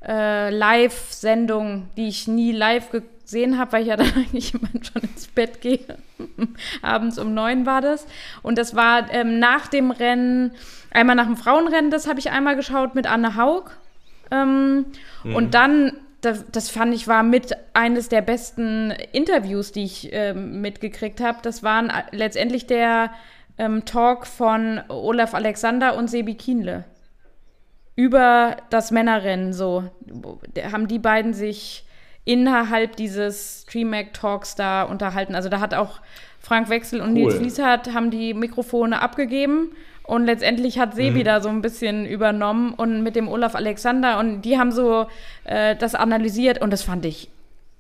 [0.06, 5.04] äh, Live-Sendung, die ich nie live gesehen habe, weil ich ja dann eigentlich immer schon
[5.04, 5.80] ins Bett gehe.
[6.82, 8.06] Abends um neun war das.
[8.42, 10.52] Und das war ähm, nach dem Rennen,
[10.92, 13.72] einmal nach dem Frauenrennen, das habe ich einmal geschaut mit Anne Haug.
[14.32, 14.86] Ähm,
[15.36, 20.62] Und dann, das, das fand ich war mit eines der besten Interviews, die ich ähm,
[20.62, 21.40] mitgekriegt habe.
[21.42, 23.12] Das waren äh, letztendlich der
[23.58, 26.86] ähm, Talk von Olaf Alexander und Sebi Kienle
[27.96, 29.84] über das Männerrennen so.
[30.72, 31.86] Haben die beiden sich
[32.26, 35.36] innerhalb dieses Streamac Talks da unterhalten.
[35.36, 36.00] Also da hat auch
[36.40, 37.14] Frank Wechsel und Cool.
[37.14, 39.72] Nils Lieshardt haben die Mikrofone abgegeben
[40.04, 44.42] und letztendlich hat Sebi da so ein bisschen übernommen und mit dem Olaf Alexander und
[44.42, 45.08] die haben so
[45.44, 47.30] äh, das analysiert und das fand ich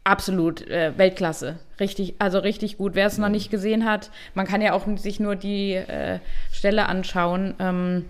[0.03, 1.59] absolut äh, Weltklasse.
[1.79, 2.95] Richtig, also richtig gut.
[2.95, 6.19] Wer es noch nicht gesehen hat, man kann ja auch sich nur die äh,
[6.51, 7.55] Stelle anschauen.
[7.59, 8.05] Ähm,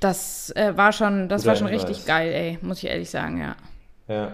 [0.00, 1.88] das äh, war schon, das Guter war schon Hinweis.
[1.88, 3.56] richtig geil, ey, muss ich ehrlich sagen, ja.
[4.08, 4.32] Ja.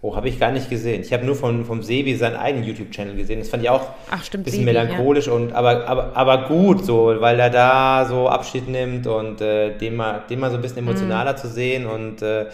[0.00, 1.00] Oh, habe ich gar nicht gesehen.
[1.02, 3.40] Ich habe nur von, vom Sebi seinen eigenen YouTube-Channel gesehen.
[3.40, 6.84] Das fand ich auch Ach, stimmt, ein bisschen Sebi, melancholisch und aber, aber, aber gut
[6.84, 10.62] so, weil er da so Abschied nimmt und äh, den, mal, den mal so ein
[10.62, 10.90] bisschen Mhm.
[10.90, 12.46] emotionaler zu sehen und äh,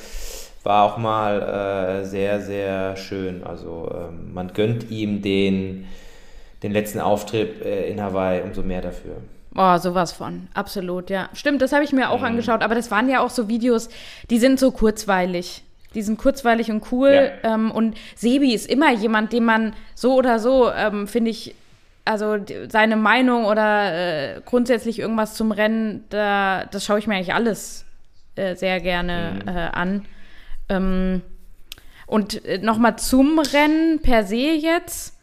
[0.62, 3.44] war auch mal äh, sehr, sehr schön.
[3.44, 5.84] Also ähm, man gönnt ihm den,
[6.62, 9.16] den letzten Auftritt äh, in Hawaii umso mehr dafür.
[9.56, 10.48] Oh, sowas von.
[10.54, 11.28] Absolut, ja.
[11.32, 12.24] Stimmt, das habe ich mir auch Mhm.
[12.26, 13.88] angeschaut, aber das waren ja auch so Videos,
[14.30, 15.62] die sind so kurzweilig.
[15.94, 17.30] Die sind kurzweilig und cool.
[17.44, 21.54] Ähm, und Sebi ist immer jemand, den man so oder so, ähm, finde ich,
[22.04, 22.36] also
[22.68, 23.92] seine Meinung oder
[24.36, 27.84] äh, grundsätzlich irgendwas zum Rennen, da, das schaue ich mir eigentlich alles
[28.34, 29.48] äh, sehr gerne Mhm.
[29.48, 30.04] äh, an.
[30.68, 31.22] Ähm,
[32.06, 35.14] und äh, nochmal zum Rennen per se jetzt.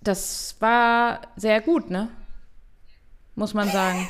[0.00, 2.08] Das war sehr gut, ne?
[3.36, 4.06] Muss man sagen.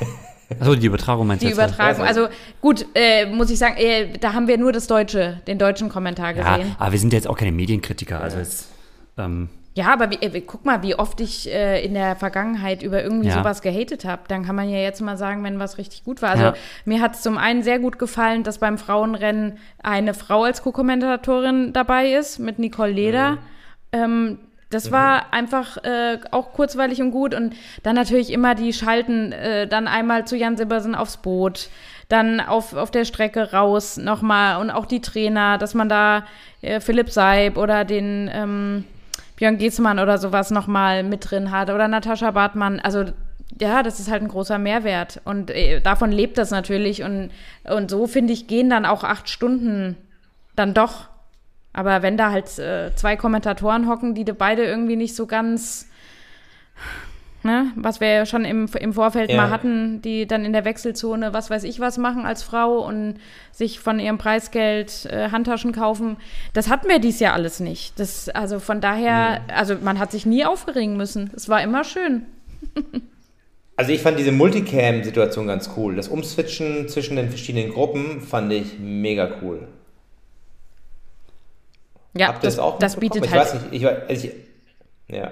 [0.59, 1.57] Achso, die Übertragung meinst du Die jetzt?
[1.57, 2.05] Übertragung.
[2.05, 5.59] Also- Also gut, äh, muss ich sagen, äh, da haben wir nur das deutsche, den
[5.59, 6.75] deutschen Kommentar Ja, gesehen.
[6.79, 8.21] aber wir sind jetzt auch keine Medienkritiker.
[8.21, 8.69] Also jetzt,
[9.17, 13.03] ähm, Ja, aber wie, äh, guck mal, wie oft ich äh, in der Vergangenheit über
[13.03, 13.35] irgendwie Ja.
[13.35, 14.23] sowas gehatet habe.
[14.27, 16.31] Dann kann man ja jetzt mal sagen, wenn was richtig gut war.
[16.31, 16.53] Also Ja.
[16.85, 21.73] mir hat es zum einen sehr gut gefallen, dass beim Frauenrennen eine Frau als Co-Kommentatorin
[21.73, 23.31] dabei ist, mit Nicole Leder.
[23.33, 23.37] Mhm.
[23.91, 27.33] Ähm, das war einfach äh, auch kurzweilig und gut.
[27.33, 31.69] Und dann natürlich immer die Schalten, äh, dann einmal zu Jan Sibbersen aufs Boot,
[32.09, 36.25] dann auf, auf der Strecke raus nochmal und auch die Trainer, dass man da
[36.61, 38.83] äh, Philipp Seib oder den ähm,
[39.37, 42.79] Björn Giesmann oder sowas nochmal mit drin hat oder Natascha Bartmann.
[42.79, 43.05] Also
[43.59, 45.21] ja, das ist halt ein großer Mehrwert.
[45.23, 47.03] Und äh, davon lebt das natürlich.
[47.03, 47.31] Und,
[47.63, 49.95] und so, finde ich, gehen dann auch acht Stunden
[50.55, 51.09] dann doch.
[51.77, 55.87] Aber wenn da halt äh, zwei Kommentatoren hocken, die beide irgendwie nicht so ganz,
[57.43, 59.37] ne, was wir ja schon im, im Vorfeld Ja.
[59.37, 63.19] mal hatten, die dann in der Wechselzone was weiß ich was machen als Frau und
[63.51, 66.17] sich von ihrem Preisgeld äh, Handtaschen kaufen,
[66.53, 67.99] das hatten wir dies Jahr alles nicht.
[67.99, 71.29] Das, also von daher, also man hat sich nie aufgeregen müssen.
[71.35, 72.25] Es war immer schön.
[73.79, 75.95] Also ich fand diese Multicam-Situation ganz cool.
[75.95, 79.67] Das Umswitchen zwischen den verschiedenen Gruppen fand ich mega cool.
[82.17, 83.41] Ja, Habt ihr das, auch das bietet ich halt.
[83.41, 84.33] Weiß nicht, ich, weiß- also ich,
[85.07, 85.31] ja.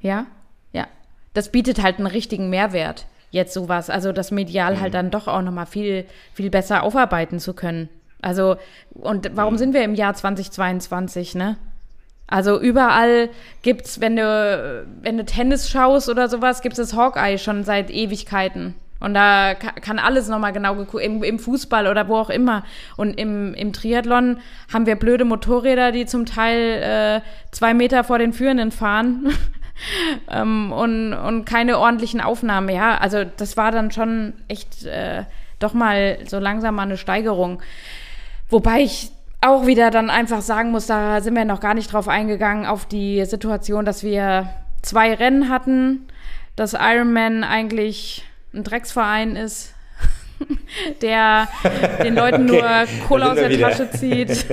[0.00, 0.26] Ja,
[0.72, 0.86] ja.
[1.34, 3.06] Das bietet halt einen richtigen Mehrwert.
[3.30, 3.90] jetzt sowas.
[3.90, 4.80] Also das Medial mhm.
[4.80, 7.88] halt dann doch auch nochmal viel, viel besser aufarbeiten zu können.
[8.22, 8.56] Also,
[8.94, 9.58] und warum mhm.
[9.58, 11.56] sind wir im Jahr 2022, ne?
[12.26, 13.30] Also überall
[13.62, 18.74] gibt's, wenn du, wenn du Tennis schaust oder sowas, gibt es Hawkeye schon seit Ewigkeiten.
[19.00, 22.64] Und da kann alles nochmal genau geguckt, im, im, Fußball oder wo auch immer.
[22.96, 24.38] Und im, im Triathlon
[24.72, 29.28] haben wir blöde Motorräder, die zum Teil äh, zwei Meter vor den Führenden fahren.
[30.30, 32.68] ähm, und, und keine ordentlichen Aufnahmen.
[32.70, 35.24] Ja, also das war dann schon echt äh,
[35.60, 37.62] doch mal so langsam mal eine Steigerung.
[38.48, 42.08] Wobei ich auch wieder dann einfach sagen muss, da sind wir noch gar nicht drauf
[42.08, 44.48] eingegangen, auf die Situation, dass wir
[44.82, 46.08] zwei Rennen hatten,
[46.56, 49.74] dass Ironman eigentlich ein Drecksverein ist,
[51.02, 51.48] der
[52.02, 52.60] den Leuten okay.
[52.60, 53.70] nur Kohle aus der wieder.
[53.70, 54.46] Tasche zieht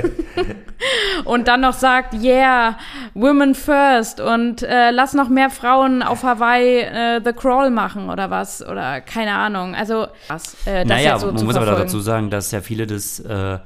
[1.25, 2.77] und dann noch sagt, yeah,
[3.13, 8.29] women first und äh, lass noch mehr Frauen auf Hawaii äh, The Crawl machen oder
[8.29, 9.75] was oder keine Ahnung.
[9.75, 13.59] Also was, äh, naja, so man muss aber dazu sagen, dass ja viele das äh,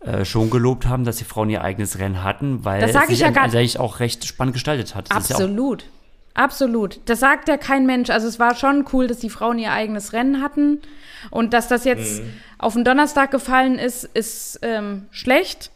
[0.00, 3.20] äh, schon gelobt haben, dass die Frauen ihr eigenes Rennen hatten, weil das es sich
[3.20, 5.10] ja eigentlich auch recht spannend gestaltet hat.
[5.10, 5.82] Das Absolut.
[5.82, 5.88] Ja
[6.38, 7.00] Absolut.
[7.06, 8.10] Das sagt ja kein Mensch.
[8.10, 10.80] Also es war schon cool, dass die Frauen ihr eigenes Rennen hatten.
[11.32, 12.32] Und dass das jetzt mhm.
[12.58, 15.72] auf den Donnerstag gefallen ist, ist ähm, schlecht.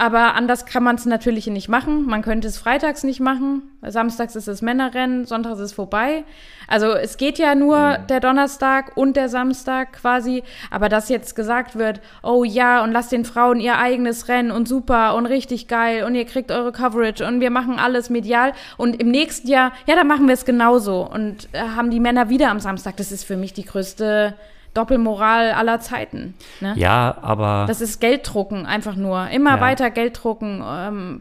[0.00, 2.06] Aber anders kann man es natürlich nicht machen.
[2.06, 3.62] Man könnte es freitags nicht machen.
[3.82, 6.22] Samstags ist es Männerrennen, sonntags ist es vorbei.
[6.68, 8.06] Also es geht ja nur mhm.
[8.06, 10.44] der Donnerstag und der Samstag quasi.
[10.70, 14.68] Aber dass jetzt gesagt wird, oh ja, und lasst den Frauen ihr eigenes Rennen und
[14.68, 18.52] super und richtig geil und ihr kriegt eure Coverage und wir machen alles medial.
[18.76, 21.08] Und im nächsten Jahr, ja, dann machen wir es genauso.
[21.08, 22.96] Und äh, haben die Männer wieder am Samstag.
[22.98, 24.34] Das ist für mich die größte
[24.78, 26.34] Doppelmoral aller Zeiten.
[26.60, 26.74] Ne?
[26.76, 27.64] Ja, aber.
[27.66, 29.28] Das ist Gelddrucken, einfach nur.
[29.28, 29.60] Immer ja.
[29.60, 30.62] weiter Gelddrucken.
[30.64, 31.20] Ähm,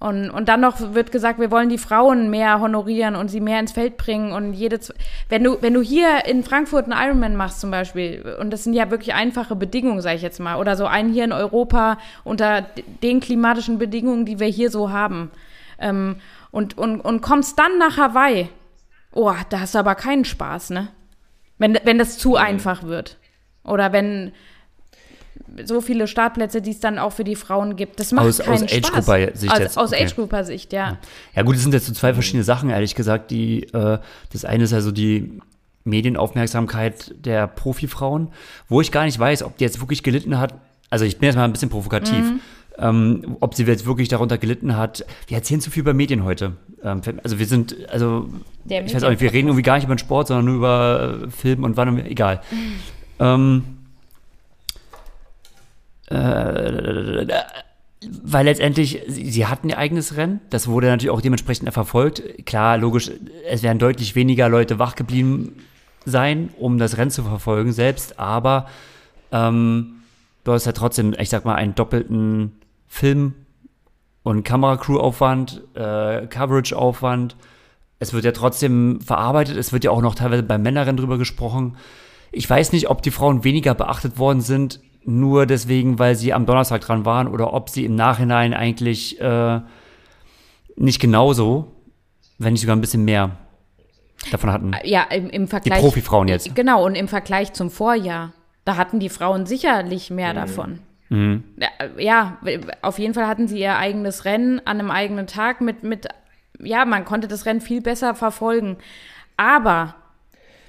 [0.00, 3.58] und, und dann noch wird gesagt, wir wollen die Frauen mehr honorieren und sie mehr
[3.58, 4.32] ins Feld bringen.
[4.32, 4.78] Und jede,
[5.30, 8.74] wenn du, wenn du hier in Frankfurt einen Ironman machst zum Beispiel, und das sind
[8.74, 12.66] ja wirklich einfache Bedingungen, sage ich jetzt mal, oder so einen hier in Europa unter
[13.02, 15.30] den klimatischen Bedingungen, die wir hier so haben,
[15.78, 16.16] ähm,
[16.50, 18.50] und, und, und kommst dann nach Hawaii,
[19.12, 20.88] oh, da hast du aber keinen Spaß, ne?
[21.58, 22.36] Wenn, wenn das zu mhm.
[22.36, 23.18] einfach wird.
[23.64, 24.32] Oder wenn
[25.64, 28.00] so viele Startplätze, die es dann auch für die Frauen gibt.
[28.00, 29.08] Das macht aus, keinen aus Spaß.
[29.08, 29.78] Age-Grouper-Sicht aus, jetzt.
[29.78, 30.04] Aus okay.
[30.04, 30.98] Age-Grouper-Sicht, ja.
[31.34, 33.30] Ja gut, es sind jetzt so zwei verschiedene Sachen, ehrlich gesagt.
[33.30, 33.98] Die, äh,
[34.32, 35.38] das eine ist also die
[35.84, 38.28] Medienaufmerksamkeit der Profifrauen,
[38.68, 40.54] wo ich gar nicht weiß, ob die jetzt wirklich gelitten hat.
[40.90, 42.24] Also ich bin jetzt mal ein bisschen provokativ.
[42.24, 42.40] Mhm.
[42.76, 45.06] Ähm, ob sie jetzt wirklich darunter gelitten hat.
[45.28, 46.56] Wir erzählen zu viel über Medien heute.
[46.82, 48.28] Ähm, also wir sind, also
[48.64, 50.54] Der ich weiß auch nicht, wir reden irgendwie gar nicht über den Sport, sondern nur
[50.56, 52.40] über äh, Film und wann, egal.
[52.50, 52.74] Mhm.
[53.20, 53.64] Ähm,
[56.08, 57.26] äh,
[58.22, 62.22] weil letztendlich, sie, sie, hatten ihr eigenes Rennen, das wurde natürlich auch dementsprechend verfolgt.
[62.46, 63.10] Klar, logisch,
[63.48, 65.56] es werden deutlich weniger Leute wach geblieben
[66.04, 68.66] sein, um das Rennen zu verfolgen selbst, aber
[69.32, 70.02] ähm,
[70.44, 72.52] du hast ja trotzdem, ich sag mal, einen doppelten
[72.86, 73.34] Film-
[74.22, 77.36] und Kameracrew-Aufwand, äh, Coverage-Aufwand.
[77.98, 81.76] Es wird ja trotzdem verarbeitet, es wird ja auch noch teilweise bei Männerrennen drüber gesprochen.
[82.32, 86.46] Ich weiß nicht, ob die Frauen weniger beachtet worden sind, nur deswegen, weil sie am
[86.46, 89.60] Donnerstag dran waren, oder ob sie im Nachhinein eigentlich äh,
[90.76, 91.72] nicht genauso,
[92.38, 93.36] wenn nicht sogar ein bisschen mehr
[94.30, 94.72] davon hatten.
[94.84, 95.78] Ja, im, im Vergleich.
[95.78, 96.54] Die Profifrauen jetzt.
[96.54, 98.32] Genau, und im Vergleich zum Vorjahr,
[98.64, 100.36] da hatten die Frauen sicherlich mehr mhm.
[100.36, 100.78] davon.
[101.10, 101.44] Mhm.
[101.98, 102.38] Ja,
[102.82, 106.08] auf jeden Fall hatten sie ihr eigenes Rennen an einem eigenen Tag mit, mit,
[106.64, 108.78] ja, man konnte das Rennen viel besser verfolgen.
[109.36, 109.94] Aber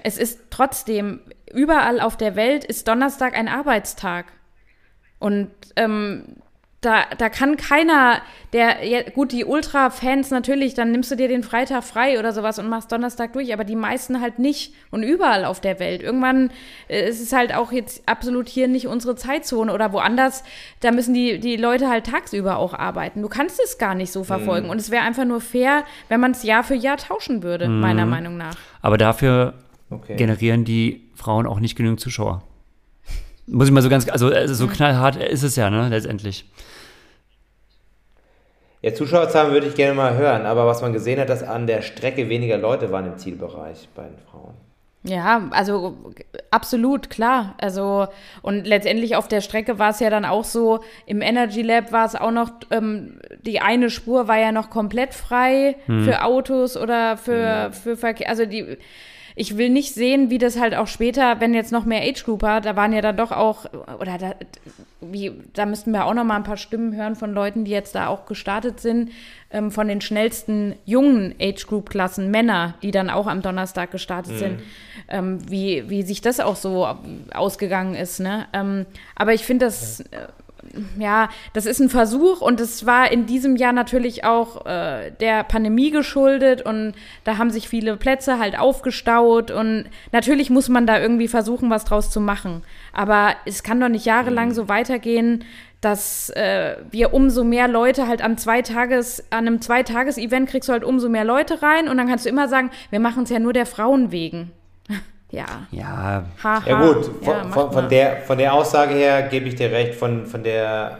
[0.02, 1.20] es ist trotzdem,
[1.52, 4.26] überall auf der Welt ist Donnerstag ein Arbeitstag.
[5.18, 6.36] Und ähm,
[6.82, 8.20] da, da kann keiner,
[8.52, 12.58] der, ja, gut, die Ultra-Fans natürlich, dann nimmst du dir den Freitag frei oder sowas
[12.58, 16.02] und machst Donnerstag durch, aber die meisten halt nicht und überall auf der Welt.
[16.02, 16.50] Irgendwann
[16.88, 20.44] äh, ist es halt auch jetzt absolut hier nicht unsere Zeitzone oder woanders,
[20.80, 23.22] da müssen die, die Leute halt tagsüber auch arbeiten.
[23.22, 24.72] Du kannst es gar nicht so verfolgen mhm.
[24.72, 27.80] und es wäre einfach nur fair, wenn man es Jahr für Jahr tauschen würde, mhm.
[27.80, 28.54] meiner Meinung nach.
[28.82, 29.54] Aber dafür
[29.90, 30.16] okay.
[30.16, 32.42] generieren die Frauen auch nicht genügend Zuschauer.
[33.46, 34.70] Muss ich mal so ganz, also, so mhm.
[34.70, 36.44] knallhart ist es ja, ne, letztendlich.
[38.82, 41.82] Ja, Zuschauerzahlen würde ich gerne mal hören, aber was man gesehen hat, dass an der
[41.82, 44.54] Strecke weniger Leute waren im Zielbereich bei den Frauen.
[45.02, 45.96] Ja, also
[46.50, 47.54] absolut, klar.
[47.58, 48.08] Also,
[48.42, 52.06] und letztendlich auf der Strecke war es ja dann auch so, im Energy Lab war
[52.06, 56.04] es auch noch, ähm, die eine Spur war ja noch komplett frei hm.
[56.04, 57.72] für Autos oder für, hm.
[57.72, 58.28] für Verkehr.
[58.28, 58.78] Also die
[59.38, 62.62] ich will nicht sehen, wie das halt auch später, wenn jetzt noch mehr Age Grouper,
[62.62, 63.66] da waren ja dann doch auch,
[64.00, 64.34] oder da,
[65.02, 67.94] wie, da müssten wir auch noch mal ein paar Stimmen hören von Leuten, die jetzt
[67.94, 69.12] da auch gestartet sind,
[69.50, 74.32] ähm, von den schnellsten jungen Age Group Klassen, Männer, die dann auch am Donnerstag gestartet
[74.32, 74.38] mhm.
[74.38, 74.60] sind,
[75.08, 76.88] ähm, wie, wie sich das auch so
[77.34, 78.46] ausgegangen ist, ne?
[78.54, 80.28] Ähm, aber ich finde das, äh,
[80.98, 85.44] ja, das ist ein Versuch und es war in diesem Jahr natürlich auch äh, der
[85.44, 86.94] Pandemie geschuldet und
[87.24, 91.84] da haben sich viele Plätze halt aufgestaut und natürlich muss man da irgendwie versuchen, was
[91.84, 92.62] draus zu machen.
[92.92, 95.44] Aber es kann doch nicht jahrelang so weitergehen,
[95.80, 100.72] dass äh, wir umso mehr Leute halt an zwei Tages, an einem Zweitages-Event kriegst du
[100.72, 103.38] halt umso mehr Leute rein und dann kannst du immer sagen, wir machen es ja
[103.38, 104.52] nur der Frauen wegen.
[105.30, 105.46] Ja.
[105.70, 106.24] Ja.
[106.42, 106.62] Ha, ha.
[106.64, 109.94] ja gut, von, ja, von, von, der, von der Aussage her gebe ich dir recht,
[109.94, 110.98] von, von der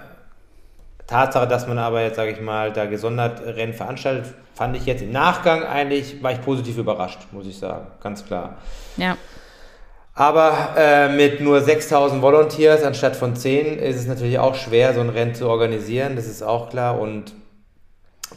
[1.06, 5.02] Tatsache, dass man aber jetzt, sage ich mal, da gesondert Rennen veranstaltet, fand ich jetzt
[5.02, 8.56] im Nachgang eigentlich, war ich positiv überrascht, muss ich sagen, ganz klar.
[8.96, 9.16] Ja.
[10.14, 15.00] Aber äh, mit nur 6000 Volunteers anstatt von 10 ist es natürlich auch schwer, so
[15.00, 16.98] ein Rennen zu organisieren, das ist auch klar.
[16.98, 17.34] Und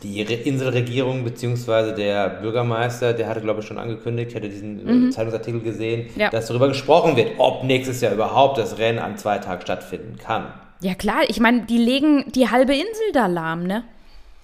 [0.04, 1.94] die Inselregierung bzw.
[1.96, 5.12] der Bürgermeister, der hatte, glaube ich, schon angekündigt, ich hatte diesen äh, mhm.
[5.12, 6.30] Zeitungsartikel gesehen, ja.
[6.30, 10.54] dass darüber gesprochen wird, ob nächstes Jahr überhaupt das Rennen an zwei Tagen stattfinden kann.
[10.82, 13.84] Ja klar, ich meine, die legen die halbe Insel da lahm, ne?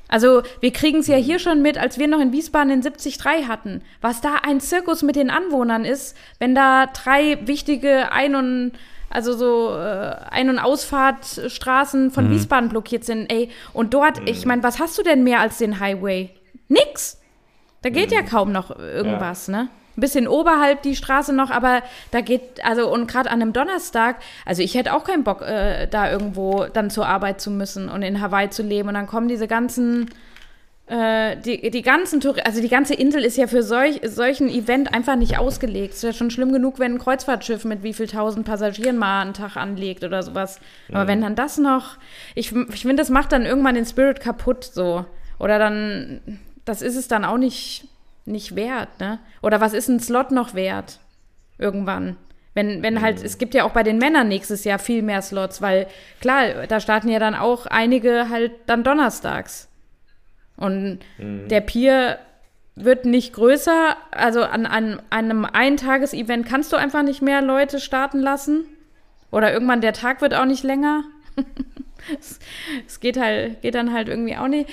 [0.08, 3.48] Also wir kriegen es ja hier schon mit, als wir noch in Wiesbaden den 73
[3.48, 8.72] hatten, was da ein Zirkus mit den Anwohnern ist, wenn da drei wichtige Ein- und
[9.10, 12.32] also so äh, Ein- und Ausfahrtstraßen von mhm.
[12.32, 13.50] Wiesbaden blockiert sind, ey.
[13.74, 14.28] Und dort, mhm.
[14.28, 16.30] ich meine, was hast du denn mehr als den Highway?
[16.68, 17.22] Nix.
[17.82, 18.16] Da geht mhm.
[18.16, 19.54] ja kaum noch irgendwas, ja.
[19.54, 19.70] ne?
[19.98, 21.82] Ein bisschen oberhalb die Straße noch, aber
[22.12, 25.88] da geht, also und gerade an einem Donnerstag, also ich hätte auch keinen Bock, äh,
[25.88, 28.90] da irgendwo dann zur Arbeit zu müssen und in Hawaii zu leben.
[28.90, 30.10] Und dann kommen diese ganzen
[30.88, 34.94] äh, die, die ganzen Tour also die ganze Insel ist ja für solch, solchen Event
[34.94, 35.94] einfach nicht ausgelegt.
[35.94, 39.22] Es ist ja schon schlimm genug, wenn ein Kreuzfahrtschiff mit wie viel tausend Passagieren mal
[39.22, 40.60] einen Tag anlegt oder sowas.
[40.90, 41.08] Aber mhm.
[41.08, 41.98] wenn dann das noch,
[42.36, 45.06] ich, ich finde, das macht dann irgendwann den Spirit kaputt so.
[45.40, 47.88] Oder dann, das ist es dann auch nicht,
[48.26, 49.20] nicht wert, ne?
[49.42, 51.00] Oder was ist ein Slot noch wert?
[51.58, 52.16] Irgendwann.
[52.54, 53.26] Wenn, wenn halt, mhm.
[53.26, 55.88] es gibt ja auch bei den Männern nächstes Jahr viel mehr Slots, weil
[56.22, 59.68] klar, da starten ja dann auch einige halt dann donnerstags.
[60.58, 61.48] Und mhm.
[61.48, 62.20] der Pier
[62.76, 63.96] wird nicht größer.
[64.12, 68.66] Also an, an, an einem Eintages-Event kannst du einfach nicht mehr Leute starten lassen.
[69.32, 71.04] Oder irgendwann der Tag wird auch nicht länger.
[72.20, 72.40] es,
[72.88, 74.70] es geht halt, geht dann halt irgendwie auch nicht.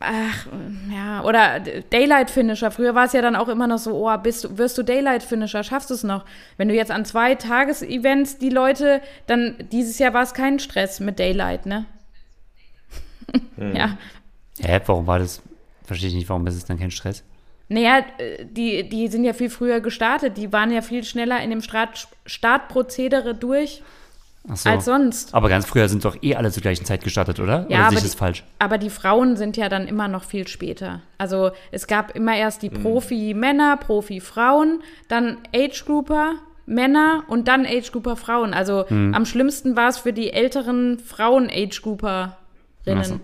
[0.00, 0.46] Ach,
[0.94, 2.70] ja, oder Daylight Finisher.
[2.70, 5.64] Früher war es ja dann auch immer noch so, oh, bist, wirst du Daylight Finisher,
[5.64, 6.24] schaffst du es noch?
[6.56, 11.00] Wenn du jetzt an zwei Tagesevents die Leute, dann dieses Jahr war es kein Stress
[11.00, 11.86] mit Daylight, ne?
[13.56, 13.74] Hm.
[13.76, 13.98] Ja,
[14.60, 15.42] Hä, warum war das?
[15.84, 17.24] Verstehe ich nicht, warum ist es dann kein Stress?
[17.68, 20.36] Naja, äh, die, die sind ja viel früher gestartet.
[20.36, 23.82] Die waren ja viel schneller in dem Start, Startprozedere durch
[24.54, 24.70] so.
[24.70, 25.34] als sonst.
[25.34, 27.66] Aber ganz früher sind doch eh alle zur gleichen Zeit gestartet, oder?
[27.68, 28.44] Ja, oder aber, die, falsch?
[28.58, 31.02] aber die Frauen sind ja dann immer noch viel später.
[31.18, 32.82] Also es gab immer erst die mhm.
[32.82, 36.34] Profi-Männer, Profi-Frauen, dann Age-Grouper,
[36.66, 38.54] Männer und dann Age-Grouper Frauen.
[38.54, 39.14] Also mhm.
[39.14, 43.04] am schlimmsten war es für die älteren Frauen-Age-Grouperinnen.
[43.04, 43.20] So.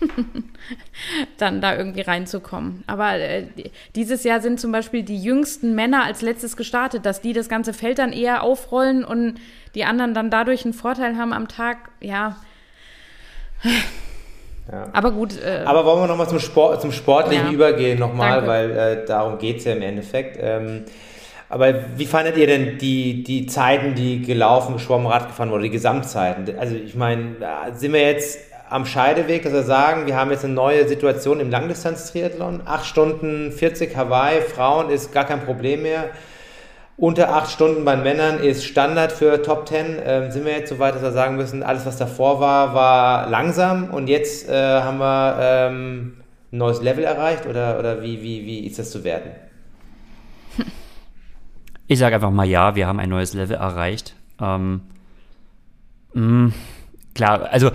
[1.38, 2.84] dann da irgendwie reinzukommen.
[2.86, 3.46] Aber äh,
[3.94, 7.72] dieses Jahr sind zum Beispiel die jüngsten Männer als letztes gestartet, dass die das ganze
[7.72, 9.34] Feld dann eher aufrollen und
[9.74, 11.90] die anderen dann dadurch einen Vorteil haben am Tag.
[12.00, 12.36] Ja.
[14.70, 14.88] ja.
[14.92, 15.40] Aber gut.
[15.40, 17.52] Äh, Aber wollen wir nochmal zum, Sport, zum Sportlichen ja.
[17.52, 20.38] übergehen, nochmal, weil äh, darum geht es ja im Endeffekt.
[20.40, 20.84] Ähm,
[21.50, 25.70] aber wie fandet ihr denn die, die Zeiten, die gelaufen, geschwommen, Rad gefahren oder die
[25.70, 26.58] Gesamtzeiten?
[26.58, 27.36] Also ich meine,
[27.74, 31.50] sind wir jetzt am Scheideweg, dass wir sagen, wir haben jetzt eine neue Situation im
[31.50, 32.62] Langdistanz-Triathlon.
[32.64, 36.10] 8 Stunden 40 Hawaii, Frauen ist gar kein Problem mehr.
[36.96, 39.98] Unter 8 Stunden bei Männern ist Standard für Top 10.
[40.04, 43.28] Ähm, sind wir jetzt so weit, dass wir sagen müssen, alles, was davor war, war
[43.28, 46.16] langsam und jetzt äh, haben wir ähm,
[46.52, 49.30] ein neues Level erreicht oder, oder wie, wie, wie ist das zu werten?
[51.90, 54.14] Ich sage einfach mal ja, wir haben ein neues Level erreicht.
[54.42, 54.82] Ähm,
[56.12, 56.52] mh,
[57.14, 57.70] klar, also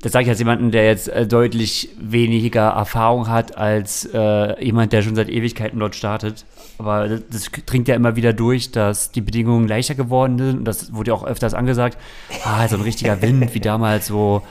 [0.00, 4.92] das sage ich als jemanden, der jetzt äh, deutlich weniger Erfahrung hat als äh, jemand,
[4.92, 6.44] der schon seit Ewigkeiten dort startet.
[6.78, 10.58] Aber das, das dringt ja immer wieder durch, dass die Bedingungen leichter geworden sind.
[10.58, 11.98] Und das wurde ja auch öfters angesagt.
[12.44, 14.42] Ah, so ein richtiger Wind, wie damals so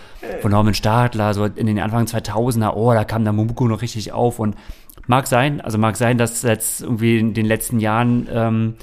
[0.41, 2.73] von Norman Stadler, so in den Anfang 2000er.
[2.73, 4.39] Oh, da kam der Mumuku noch richtig auf.
[4.39, 4.55] Und
[5.07, 8.75] mag sein, also mag sein, dass jetzt irgendwie in den letzten Jahren ähm,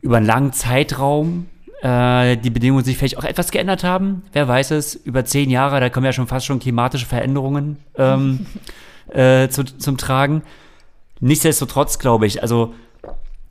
[0.00, 1.46] über einen langen Zeitraum
[1.82, 4.22] äh, die Bedingungen sich vielleicht auch etwas geändert haben.
[4.32, 8.46] Wer weiß es, über zehn Jahre, da kommen ja schon fast schon klimatische Veränderungen ähm,
[9.08, 10.42] äh, zu, zum Tragen.
[11.20, 12.74] Nichtsdestotrotz glaube ich, also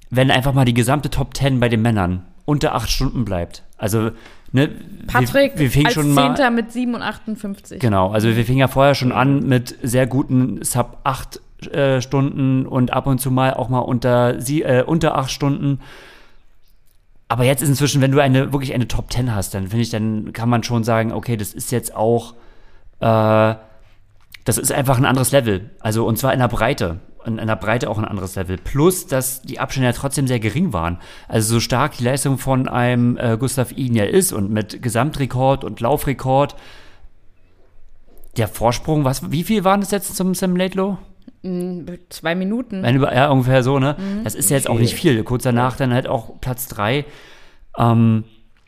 [0.09, 3.63] wenn einfach mal die gesamte Top 10 bei den Männern unter acht Stunden bleibt.
[3.77, 4.11] Also,
[4.53, 4.69] ne,
[5.07, 6.27] Patrick wir, wir fingen als schon mal.
[6.27, 7.79] Zehnter mit 7,58.
[7.79, 12.65] Genau, also wir fingen ja vorher schon an mit sehr guten Sub 8 äh, Stunden
[12.65, 15.79] und ab und zu mal auch mal unter, sie, äh, unter 8 Stunden.
[17.27, 19.89] Aber jetzt ist inzwischen, wenn du eine wirklich eine Top 10 hast, dann finde ich,
[19.89, 22.33] dann kann man schon sagen, okay, das ist jetzt auch,
[22.99, 23.55] äh,
[24.45, 25.71] das ist einfach ein anderes Level.
[25.79, 26.99] Also und zwar in der Breite.
[27.25, 28.57] In, der Breite auch ein anderes Level.
[28.57, 30.99] Plus, dass die Abstände ja trotzdem sehr gering waren.
[31.27, 35.65] Also so stark die Leistung von einem äh, Gustav Iden ja ist und mit Gesamtrekord
[35.65, 36.55] und Laufrekord,
[38.37, 40.97] der Vorsprung, was, wie viel waren das jetzt zum Sam Laidlow?
[42.09, 42.83] Zwei Minuten.
[42.83, 43.95] Wenn ja, ungefähr so, ne?
[44.23, 45.23] Das ist ja jetzt auch nicht viel.
[45.23, 47.05] Kurz danach dann halt auch Platz 3.
[47.77, 48.23] Ähm,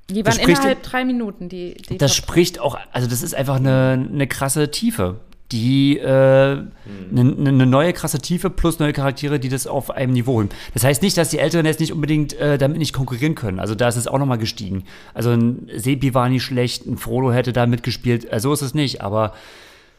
[0.10, 3.22] die das waren spricht- innerhalb drei Minuten, die, die das Top- spricht auch, also das
[3.22, 5.20] ist einfach eine, eine krasse Tiefe.
[5.52, 6.68] Die, äh, eine,
[7.12, 10.50] eine neue krasse Tiefe plus neue Charaktere, die das auf einem Niveau heben.
[10.76, 13.60] Das heißt nicht, dass die Älteren jetzt nicht unbedingt äh, damit nicht konkurrieren können.
[13.60, 14.84] Also da ist es auch nochmal gestiegen.
[15.16, 18.76] Also ein Sepi war nicht schlecht, ein Frodo hätte da mitgespielt, äh, so ist es
[18.76, 19.02] nicht.
[19.02, 19.34] Aber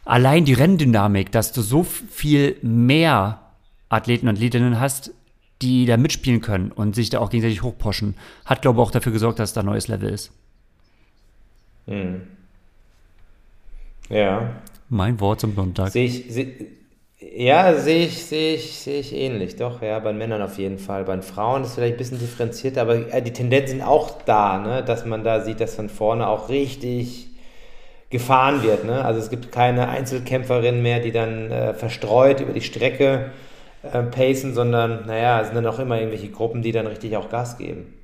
[0.05, 3.41] allein die Renndynamik, dass du so viel mehr
[3.89, 5.13] Athleten und Athletinnen hast,
[5.63, 9.13] die da mitspielen können und sich da auch gegenseitig hochposchen, hat, glaube ich, auch dafür
[9.13, 10.33] gesorgt, dass da ein neues Level ist.
[14.09, 14.51] Ja.
[14.89, 15.91] Mein Wort zum Sonntag.
[15.91, 16.67] Sehe ich, seh,
[17.21, 19.57] ja, sehe ich, sehe ich, sehe ich ähnlich.
[19.57, 21.05] Doch, ja, bei Männern auf jeden Fall.
[21.05, 24.59] Bei Frauen ist es vielleicht ein bisschen differenzierter, aber äh, die Tendenzen sind auch da,
[24.59, 24.85] ne?
[24.85, 27.30] dass man da sieht, dass von vorne auch richtig
[28.11, 28.85] gefahren wird.
[28.85, 29.05] Ne?
[29.05, 33.31] Also es gibt keine Einzelkämpferin mehr, die dann äh, verstreut über die Strecke
[33.83, 37.31] äh, pacen, sondern naja, es sind dann auch immer irgendwelche Gruppen, die dann richtig auch
[37.31, 37.95] Gas geben.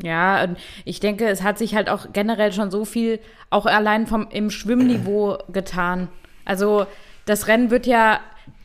[0.00, 3.20] Ja, und ich denke, es hat sich halt auch generell schon so viel
[3.50, 6.08] auch allein vom im Schwimmniveau getan.
[6.44, 6.86] Also
[7.26, 8.20] das Rennen wird ja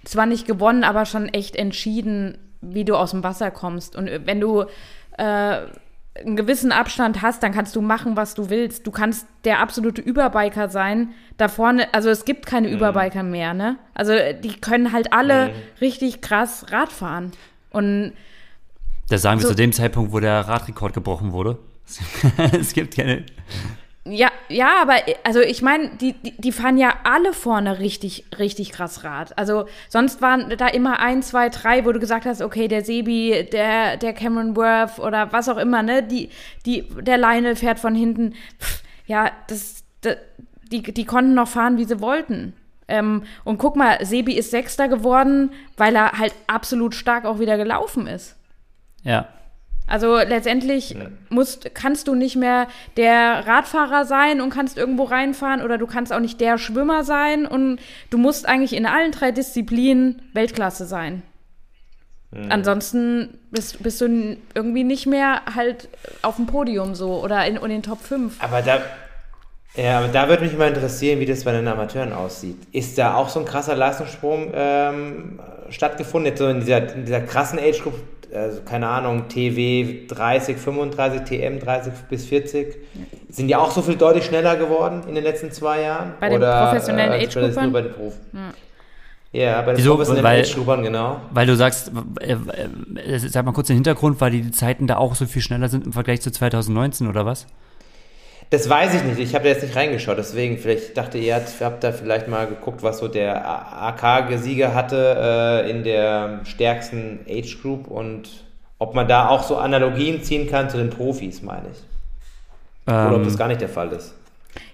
[0.06, 3.96] zwar nicht gewonnen, aber schon echt entschieden, wie du aus dem Wasser kommst.
[3.96, 4.66] Und wenn du
[5.18, 5.58] äh,
[6.26, 8.86] einen gewissen Abstand hast, dann kannst du machen, was du willst.
[8.88, 11.10] Du kannst der absolute Überbiker sein.
[11.38, 13.78] Da vorne, also es gibt keine Überbiker mehr, ne?
[13.94, 14.14] Also
[14.44, 15.52] die können halt alle
[15.82, 17.32] richtig krass Rad fahren.
[17.72, 18.14] Und
[19.10, 21.60] Das sagen wir So- zu dem Zeitpunkt, wo der Radrekord gebrochen wurde.
[22.60, 23.24] es gibt keine.
[24.10, 28.26] Ja, ja, aber äh, also ich meine, die, die, die fahren ja alle vorne richtig,
[28.38, 29.38] richtig krass Rad.
[29.38, 33.48] Also sonst waren da immer ein, zwei, drei, wo du gesagt hast, okay, der Sebi,
[33.52, 36.04] der, der Cameron Worth oder was auch immer, ne?
[36.04, 36.30] Die,
[36.66, 38.34] die, der Lionel fährt von hinten.
[38.60, 40.18] Pff, ja, das, das,
[40.72, 42.54] die, die konnten noch fahren, wie sie wollten.
[42.88, 47.58] Ähm, und guck mal, Sebi ist Sechster geworden, weil er halt absolut stark auch wieder
[47.58, 48.38] gelaufen ist.
[49.04, 49.28] Ja.
[49.88, 50.96] Also letztendlich
[51.30, 52.68] musst, kannst du nicht mehr
[52.98, 57.46] der Radfahrer sein und kannst irgendwo reinfahren oder du kannst auch nicht der Schwimmer sein
[57.46, 57.80] und
[58.10, 61.24] du musst eigentlich in allen drei Disziplinen Weltklasse sein.
[62.50, 65.88] Ansonsten bist, bist du irgendwie nicht mehr halt
[66.22, 68.44] auf dem Podium so oder in, in den Top 5.
[68.44, 68.80] Aber da,
[69.76, 72.58] ja, aber da würde mich mal interessieren, wie das bei den Amateuren aussieht.
[72.74, 77.22] Ist da auch so ein krasser Leistungssprung ähm, stattgefunden, jetzt so in dieser, in dieser
[77.22, 77.96] krassen Age Group,
[78.34, 82.76] also keine Ahnung, TW 30, 35, TM 30 bis 40?
[83.30, 86.14] Sind die auch so viel deutlich schneller geworden in den letzten zwei Jahren?
[86.20, 87.64] Bei den professionellen äh, Age-Groupern?
[87.64, 88.14] nur bei den Prof
[89.32, 89.92] Ja, bei den Wieso?
[89.92, 91.22] professionellen Weil- Age-Groupern, genau.
[91.32, 95.16] Weil du sagst, äh, äh, sag mal kurz den Hintergrund, weil die Zeiten da auch
[95.16, 97.46] so viel schneller sind im Vergleich zu 2019 oder was?
[98.50, 99.20] Das weiß ich nicht.
[99.20, 100.18] Ich habe da jetzt nicht reingeschaut.
[100.18, 105.64] Deswegen, vielleicht dachte ihr, habt habt da vielleicht mal geguckt, was so der AK-Sieger hatte
[105.66, 108.30] äh, in der stärksten Age Group und
[108.80, 111.78] ob man da auch so Analogien ziehen kann zu den Profis, meine ich.
[112.88, 114.14] Oder ob Ähm, das gar nicht der Fall ist.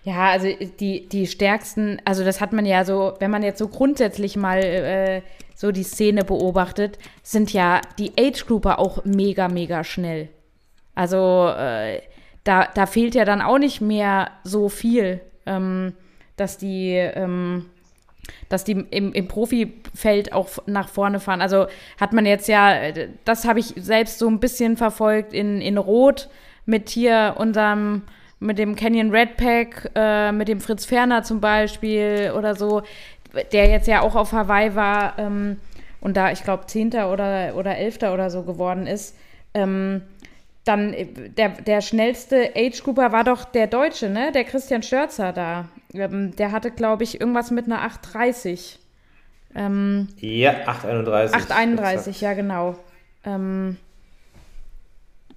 [0.03, 0.47] Ja, also
[0.79, 4.59] die, die stärksten, also das hat man ja so, wenn man jetzt so grundsätzlich mal
[4.59, 5.21] äh,
[5.55, 10.29] so die Szene beobachtet, sind ja die Age-Grouper auch mega, mega schnell.
[10.93, 12.01] Also äh,
[12.43, 15.93] da, da fehlt ja dann auch nicht mehr so viel, ähm,
[16.35, 17.69] dass die, ähm,
[18.49, 21.41] dass die im, im Profifeld auch nach vorne fahren.
[21.41, 21.67] Also
[21.99, 22.91] hat man jetzt ja,
[23.25, 26.29] das habe ich selbst so ein bisschen verfolgt in, in Rot
[26.65, 28.03] mit hier unserem,
[28.39, 32.83] mit dem Canyon Redpack, äh, mit dem Fritz Ferner zum Beispiel oder so,
[33.51, 35.57] der jetzt ja auch auf Hawaii war ähm,
[36.01, 39.15] und da, ich glaube, Zehnter oder, oder Elfter oder so geworden ist.
[39.53, 40.01] Ähm,
[40.65, 44.31] dann äh, der, der schnellste Age-Grouper war doch der Deutsche, ne?
[44.31, 45.67] Der Christian Störzer da.
[45.93, 48.79] Ähm, der hatte, glaube ich, irgendwas mit einer 830.
[49.55, 51.35] Ähm, Ja, 831.
[51.35, 52.75] 831, ja, genau.
[53.25, 53.77] Ähm,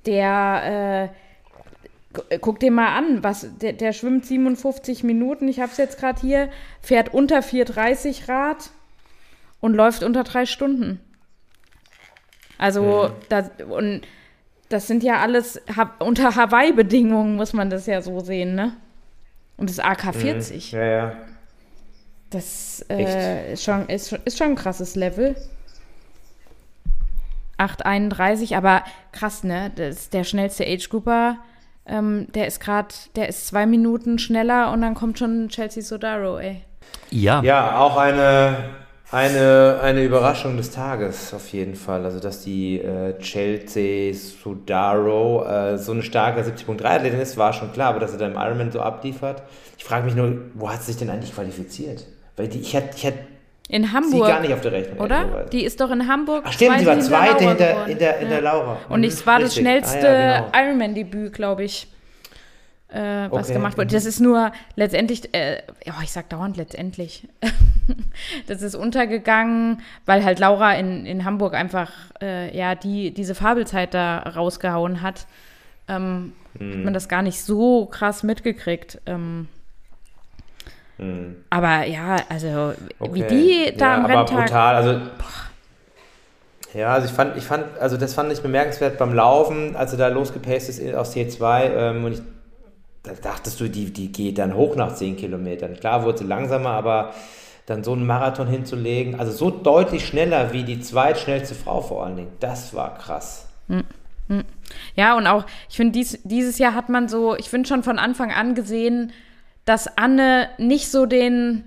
[0.06, 5.72] der, äh, gu- guck dir mal an, was, der, der schwimmt 57 Minuten, ich habe
[5.72, 6.48] es jetzt gerade hier,
[6.80, 8.70] fährt unter 430 Rad
[9.60, 11.00] und läuft unter drei Stunden.
[12.58, 13.22] Also, Mhm.
[13.28, 14.02] das, und
[14.68, 18.72] das sind ja alles ha unter Hawaii-Bedingungen, muss man das ja so sehen, ne?
[19.56, 21.12] Und das AK-40, Ja, ja.
[22.30, 25.34] das äh, ist, schon, ist, schon- ist schon ein krasses Level.
[27.58, 29.70] 8,31, aber krass, ne?
[29.74, 31.38] Das ist der schnellste Age-Grouper.
[31.86, 36.38] Ähm, der ist gerade, der ist zwei Minuten schneller und dann kommt schon Chelsea Sodaro,
[36.38, 36.62] ey.
[37.10, 37.42] Ja.
[37.42, 38.56] Ja, auch eine,
[39.16, 42.04] eine, eine Überraschung des Tages auf jeden Fall.
[42.04, 47.88] Also, dass die äh, Chelsea Sudaro äh, so eine starke 70.3-Athletin ist, war schon klar,
[47.90, 49.42] aber dass sie dann im Ironman so abliefert.
[49.78, 52.04] Ich frage mich nur, wo hat sie sich denn eigentlich qualifiziert?
[52.36, 53.04] Weil die, ich hätte ich
[53.74, 54.98] In sie Hamburg, gar nicht auf der Rechnung.
[55.00, 55.46] oder?
[55.50, 56.44] Die ist doch in Hamburg.
[56.46, 57.54] Ach stimmt, sie war hinter Zweite hinter,
[57.94, 58.32] der, in Ja.
[58.34, 58.76] der Laura.
[58.88, 60.58] Und es war das schnellste Ah, ja, genau.
[60.66, 61.88] Ironman-Debüt, glaube ich,
[62.88, 63.54] äh, was Okay.
[63.54, 63.88] gemacht wurde.
[63.94, 67.28] Das ist nur letztendlich, äh, ja, ich sag dauernd letztendlich.
[68.46, 71.90] das ist untergegangen, weil halt Laura in, in Hamburg einfach,
[72.22, 75.26] äh, ja, die, diese Fabelzeit da rausgehauen hat.
[75.88, 76.72] Ähm, Mhm.
[76.72, 78.98] Hat man das gar nicht so krass mitgekriegt.
[79.04, 79.46] Ähm,
[80.98, 81.36] Mhm.
[81.50, 83.28] aber ja, also wie Okay.
[83.28, 84.46] die da ja, am aber Renntag.
[84.46, 85.00] brutal, also
[86.74, 89.98] ja, also ich fand, ich fand, also das fand ich bemerkenswert beim Laufen, als er
[89.98, 92.22] da losgepaced ist aus T2 ähm, und ich
[93.06, 95.74] da dachtest du, die, die geht dann hoch nach 10 Kilometern.
[95.74, 97.14] Klar wurde sie langsamer, aber
[97.66, 102.16] dann so einen Marathon hinzulegen, also so deutlich schneller wie die zweitschnellste Frau vor allen
[102.16, 103.48] Dingen, das war krass.
[104.94, 107.98] Ja, und auch, ich finde, dies, dieses Jahr hat man so, ich finde schon von
[107.98, 109.12] Anfang an gesehen,
[109.64, 111.64] dass Anne nicht so den,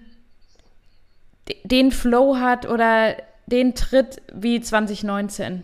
[1.64, 3.16] den Flow hat oder
[3.46, 5.64] den Tritt wie 2019.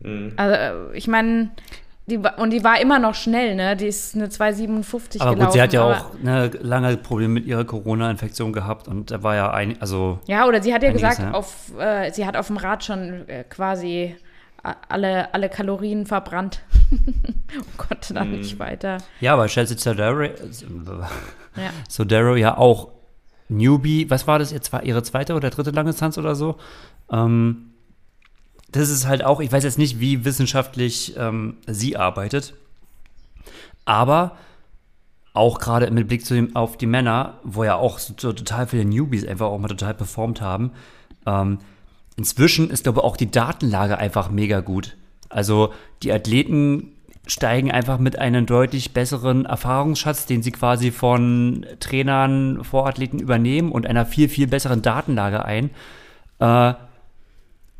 [0.00, 0.32] Mhm.
[0.36, 1.50] Also, äh, ich meine,
[2.08, 3.76] die, wa- und die war immer noch schnell, ne?
[3.76, 5.38] Die ist eine 2,57 Aber gelaufen.
[5.44, 9.34] gut, sie hat ja auch ne, lange Probleme mit ihrer Corona-Infektion gehabt und da war
[9.36, 11.38] ja ein, also Ja, oder sie hat ja Einiges, gesagt, ja.
[11.38, 14.16] auf, äh, sie hat auf dem Rad schon äh, quasi
[14.62, 18.38] a- alle, alle Kalorien verbrannt und konnte dann Mhm.
[18.38, 18.98] nicht weiter.
[19.20, 20.30] ja, aber Chelsea Sodaro, Ja.
[21.88, 22.88] Sodaro ja auch
[23.50, 26.56] Newbie, was war das jetzt, war ihre zweite oder dritte Langdistanz oder so?
[27.10, 27.67] Ähm,
[28.70, 32.54] das ist halt auch, ich weiß jetzt nicht, wie wissenschaftlich ähm, sie arbeitet,
[33.84, 34.36] aber
[35.32, 38.66] auch gerade mit Blick zu dem, auf die Männer, wo ja auch so, so total
[38.66, 40.72] viele Newbies einfach auch mal total performt haben,
[41.26, 41.58] ähm,
[42.16, 44.96] inzwischen ist glaube ich auch die Datenlage einfach mega gut.
[45.28, 46.92] Also die Athleten
[47.26, 53.86] steigen einfach mit einem deutlich besseren Erfahrungsschatz, den sie quasi von Trainern, Vorathleten übernehmen und
[53.86, 55.70] einer viel, viel besseren Datenlage ein.
[56.40, 56.74] Äh,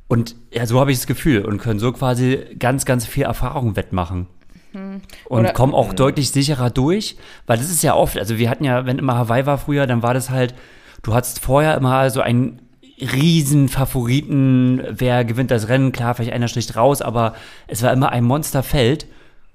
[0.09, 3.76] und ja, so habe ich das Gefühl und können so quasi ganz, ganz viel Erfahrung
[3.76, 4.26] wettmachen.
[4.74, 8.64] Und Oder- kommen auch deutlich sicherer durch, weil das ist ja oft, also wir hatten
[8.64, 10.54] ja, wenn immer Hawaii war früher, dann war das halt,
[11.02, 12.61] du hattest vorher immer so einen
[13.00, 17.34] riesen Favoriten, wer gewinnt das Rennen, klar, vielleicht einer sticht raus, aber
[17.66, 19.06] es war immer ein Monsterfeld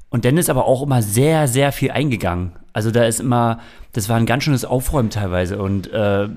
[0.10, 2.54] und dann ist aber auch immer sehr, sehr viel eingegangen.
[2.74, 3.60] Also da ist immer,
[3.92, 6.30] das war ein ganz schönes Aufräumen teilweise und äh, Ja,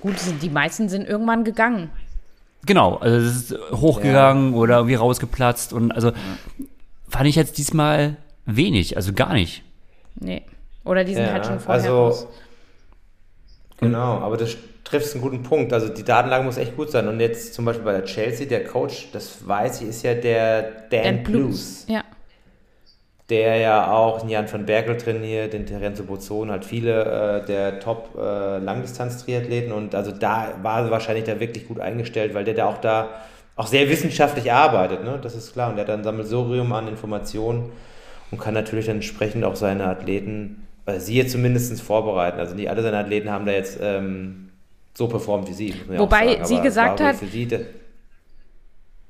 [0.00, 1.90] gut, die meisten sind irgendwann gegangen.
[2.66, 6.12] Genau, also es ist hochgegangen oder irgendwie rausgeplatzt und also
[7.08, 9.62] fand ich jetzt diesmal wenig, also gar nicht.
[10.16, 10.42] Nee.
[10.84, 12.26] Oder die sind Ja, halt schon vorher also, raus.
[13.78, 15.72] Genau, aber das trifft einen guten Punkt.
[15.72, 17.08] Also die Datenlage muss echt gut sein.
[17.08, 20.62] Und jetzt zum Beispiel bei der Chelsea, der Coach, das weiß ich, ist ja der
[20.90, 21.84] Dan, Dan Blues.
[21.84, 21.86] Blues.
[21.88, 22.04] Ja.
[23.30, 28.10] Der ja auch Jan van Berkel trainiert, den Terenzo Bozzone, halt viele äh, der Top
[28.18, 32.66] äh, Langdistanz-Triathleten und also da war er wahrscheinlich da wirklich gut eingestellt, weil der da
[32.66, 33.08] auch da
[33.56, 35.18] auch sehr wissenschaftlich arbeitet, ne?
[35.22, 37.70] das ist klar und der hat dann ein Sammelsurium an Informationen
[38.30, 42.68] und kann natürlich dann entsprechend auch seine Athleten, äh, sie jetzt zumindest vorbereiten, also nicht
[42.70, 44.48] alle seine Athleten haben da jetzt ähm,
[44.94, 45.74] so performt wie sie.
[45.88, 47.48] Wobei sie gesagt hat- sie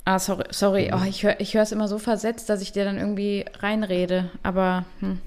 [0.05, 0.91] Ah, sorry, sorry.
[0.93, 0.95] Mhm.
[0.95, 1.23] Oh, ich
[1.55, 4.31] höre es immer so versetzt, dass ich dir dann irgendwie reinrede.
[4.43, 5.19] Aber, hm,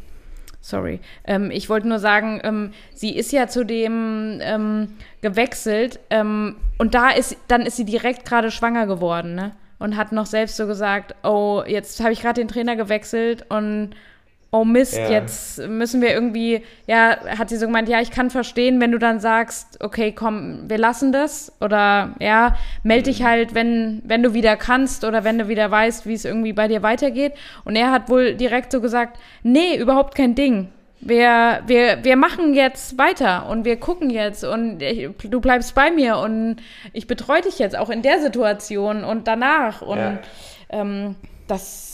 [0.61, 0.99] sorry.
[1.26, 6.95] Ähm, ich wollte nur sagen, ähm, sie ist ja zu dem ähm, gewechselt ähm, und
[6.95, 9.51] da ist, dann ist sie direkt gerade schwanger geworden, ne?
[9.80, 13.91] Und hat noch selbst so gesagt, oh, jetzt habe ich gerade den Trainer gewechselt und
[14.56, 15.10] oh Mist, Ja.
[15.10, 18.99] jetzt müssen wir irgendwie, ja, hat sie so gemeint, ja, ich kann verstehen, wenn du
[18.99, 24.36] dann sagst, okay, komm, wir lassen das oder ja, melde dich halt, wenn, wenn du
[24.36, 27.34] wieder kannst oder wenn du wieder weißt, wie es irgendwie bei dir weitergeht.
[27.66, 30.70] Und er hat wohl direkt so gesagt, nee, überhaupt kein Ding.
[31.01, 35.89] Wir, wir, wir machen jetzt weiter und wir gucken jetzt und ich, du bleibst bei
[35.91, 36.58] mir und
[36.93, 39.82] ich betreue dich jetzt auch in der Situation und danach.
[39.82, 40.20] Und Ja.
[40.70, 41.16] ähm,
[41.47, 41.93] das,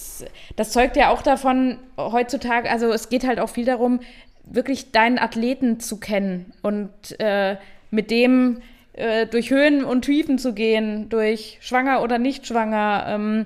[0.56, 4.00] das zeugt ja auch davon, heutzutage, also es geht halt auch viel darum,
[4.44, 6.90] wirklich deinen Athleten zu kennen und
[7.20, 7.58] äh,
[7.92, 8.62] mit dem
[8.94, 13.06] äh, durch Höhen und Tiefen zu gehen, durch schwanger oder nicht schwanger.
[13.08, 13.46] Ähm,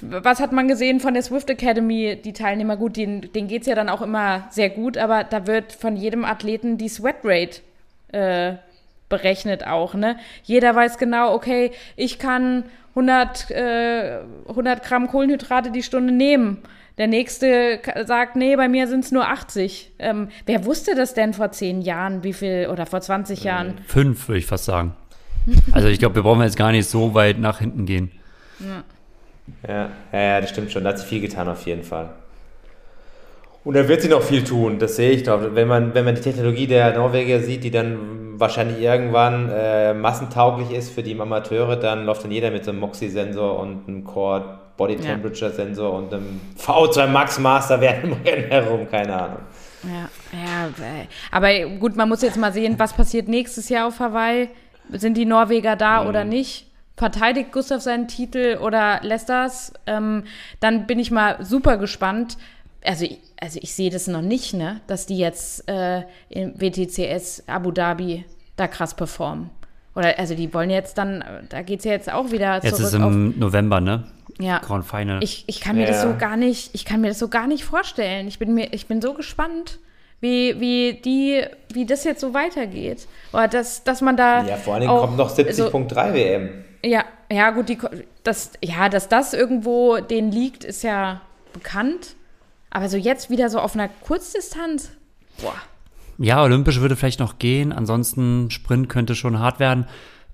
[0.00, 2.76] was hat man gesehen von der Swift Academy, die Teilnehmer?
[2.76, 5.96] Gut, denen, denen geht es ja dann auch immer sehr gut, aber da wird von
[5.96, 7.60] jedem Athleten die Sweat Rate
[8.12, 8.56] äh,
[9.08, 9.94] berechnet auch.
[9.94, 10.16] Ne?
[10.42, 16.58] Jeder weiß genau, okay, ich kann 100, äh, 100 Gramm Kohlenhydrate die Stunde nehmen.
[16.98, 19.92] Der nächste sagt, nee, bei mir sind es nur 80.
[20.00, 23.74] Ähm, wer wusste das denn vor zehn Jahren, wie viel, oder vor 20 Jahren?
[23.86, 24.94] Fünf, würde ich fast sagen.
[25.72, 28.10] Also ich glaube, wir brauchen jetzt gar nicht so weit nach hinten gehen.
[28.60, 28.84] Ja.
[29.66, 30.84] Ja, ja, das stimmt schon.
[30.84, 32.10] Da hat sich viel getan auf jeden Fall.
[33.68, 35.54] Und da wird sie noch viel tun, das sehe ich doch.
[35.54, 40.70] Wenn man, wenn man die Technologie der Norweger sieht, die dann wahrscheinlich irgendwann äh, massentauglich
[40.70, 44.58] ist für die Amateure, dann läuft dann jeder mit so einem Moxie-Sensor und einem Core
[44.78, 49.40] Body Temperature Sensor und einem V2 Max Master während dem Rennen herum, keine Ahnung.
[49.82, 54.00] Ja, ja, äh, aber gut, man muss jetzt mal sehen, was passiert nächstes Jahr auf
[54.00, 54.48] Hawaii.
[54.92, 56.08] Sind die Norweger da mhm.
[56.08, 56.68] oder nicht?
[56.98, 59.72] verteidigt Gustav seinen Titel oder lässt das?
[59.86, 60.24] Ähm,
[60.60, 62.36] dann bin ich mal super gespannt.
[62.84, 63.06] Also,
[63.40, 68.24] also ich sehe das noch nicht, ne, dass die jetzt äh, im WTCS Abu Dhabi
[68.56, 69.50] da krass performen.
[69.94, 72.80] Oder also die wollen jetzt dann, da geht es ja jetzt auch wieder jetzt zurück.
[72.80, 74.04] Jetzt ist im auf, November, ne?
[74.38, 74.58] Ja.
[74.58, 75.22] Grand Final.
[75.24, 75.88] Ich, ich kann mir ja.
[75.88, 78.28] das so gar nicht, ich kann mir das so gar nicht vorstellen.
[78.28, 79.80] Ich bin mir, ich bin so gespannt
[80.20, 83.06] wie, wie die, wie das jetzt so weitergeht.
[83.32, 84.44] Oder dass, dass man da.
[84.44, 86.64] Ja, vor allen Dingen kommt noch 70.3 so, WM.
[86.84, 87.78] Ja, ja, gut, die,
[88.22, 91.20] das, ja, dass das irgendwo denen liegt, ist ja
[91.52, 92.14] bekannt.
[92.70, 94.90] Aber so jetzt wieder so auf einer Kurzdistanz,
[95.40, 95.54] boah.
[96.18, 99.86] Ja, olympisch würde vielleicht noch gehen, ansonsten Sprint könnte schon hart werden.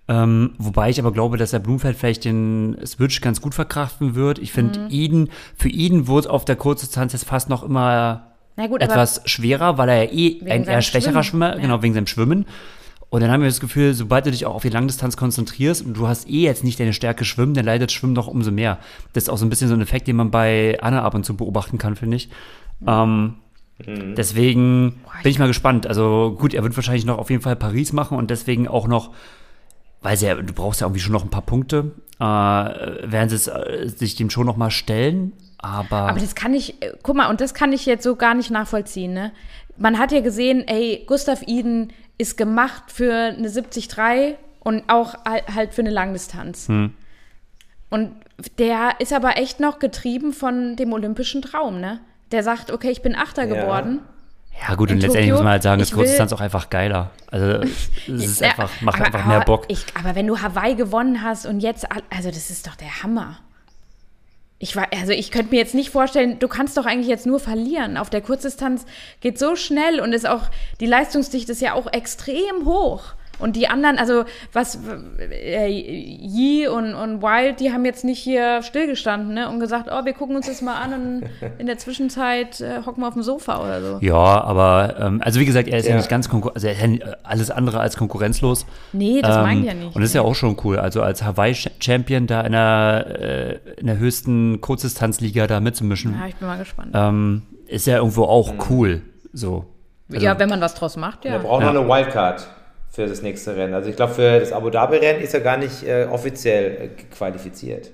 [0.07, 4.39] Ähm, wobei ich aber glaube, dass der Blumfeld vielleicht den Switch ganz gut verkraften wird.
[4.39, 4.91] Ich finde, mhm.
[4.91, 8.35] Eden, für Eden wurde auf der Kurzdistanz jetzt fast noch immer
[8.69, 11.49] gut, etwas schwerer, weil er ja eh ein eher schwächerer Schwimmen.
[11.49, 11.63] Schwimmer, ja.
[11.63, 12.47] genau, wegen seinem Schwimmen.
[13.15, 15.97] Und dann haben wir das Gefühl, sobald du dich auch auf die Langdistanz konzentrierst und
[15.97, 18.81] du hast eh jetzt nicht deine Stärke Schwimmen, dann leidet Schwimmen doch umso mehr.
[19.13, 21.25] Das ist auch so ein bisschen so ein Effekt, den man bei Anna ab und
[21.25, 22.29] zu beobachten kann, finde ich.
[22.81, 22.89] Mhm.
[22.89, 23.35] Ähm,
[23.87, 24.15] mhm.
[24.17, 25.87] Deswegen bin ich mal gespannt.
[25.87, 29.13] Also gut, er wird wahrscheinlich noch auf jeden Fall Paris machen und deswegen auch noch,
[30.03, 33.87] weil ja, du brauchst ja irgendwie schon noch ein paar Punkte, äh, werden sie äh,
[33.91, 35.35] sich dem schon noch mal stellen.
[35.59, 38.35] Aber, aber das kann ich, äh, guck mal, und das kann ich jetzt so gar
[38.35, 39.31] nicht nachvollziehen, ne?
[39.77, 45.75] Man hat ja gesehen, ey, Gustav Iden ist gemacht für eine 70-3 und auch halt
[45.75, 46.69] für eine Langdistanz.
[46.69, 46.95] Hm.
[47.91, 48.15] Und
[48.59, 52.01] der ist aber echt noch getrieben von dem olympischen Traum, ne?
[52.33, 53.63] Der sagt, okay, ich bin Achter ja.
[53.63, 54.01] geworden.
[54.61, 57.11] Ja, gut, und Tokio, letztendlich muss man halt sagen, ist Kurzdistanz auch einfach geiler.
[57.31, 57.47] Also,
[58.09, 59.67] es ist einfach, macht aber, einfach mehr Bock.
[59.69, 63.39] Ich, aber wenn du Hawaii gewonnen hast und jetzt, also, das ist doch der Hammer.
[64.65, 67.39] Ich war, also ich könnte mir jetzt nicht vorstellen, du kannst doch eigentlich jetzt nur
[67.39, 67.99] verlieren.
[67.99, 68.87] Auf der Kurzdistanz
[69.21, 70.45] geht so schnell und ist auch,
[70.81, 73.13] die Leistungsdichte ist ja auch extrem hoch.
[73.45, 74.25] Und die anderen, also
[74.55, 74.79] was
[75.19, 80.03] äh, Yi und, und Wild, die haben jetzt nicht hier stillgestanden ne, und gesagt, oh,
[80.07, 81.23] wir gucken uns das mal an und
[81.59, 83.99] in der Zwischenzeit äh, hocken wir auf dem Sofa oder so.
[84.01, 86.81] Ja, aber ähm, also wie gesagt, er ist ja, ja nicht ganz also er ist
[86.81, 88.65] ja alles andere als konkurrenzlos.
[88.95, 89.95] Nee, das ähm, meine ich ja nicht.
[89.95, 90.79] Und das ist ja auch schon cool.
[90.79, 96.17] Also als Hawaii-Champion da in der, äh, in der höchsten Kurzdistanzliga da mitzumischen.
[96.19, 96.93] Ja, ich bin mal gespannt.
[96.95, 98.63] Ähm, ist ja irgendwo auch mhm.
[98.71, 99.03] cool.
[99.35, 99.67] So.
[100.11, 101.33] Also, ja, wenn man was draus macht, ja.
[101.33, 101.75] Wir brauchen ja.
[101.75, 102.49] noch eine Wildcard
[102.95, 103.75] für das nächste Rennen.
[103.75, 107.91] Also ich glaube, für das Abu Dhabi-Rennen ist er gar nicht äh, offiziell äh, qualifiziert.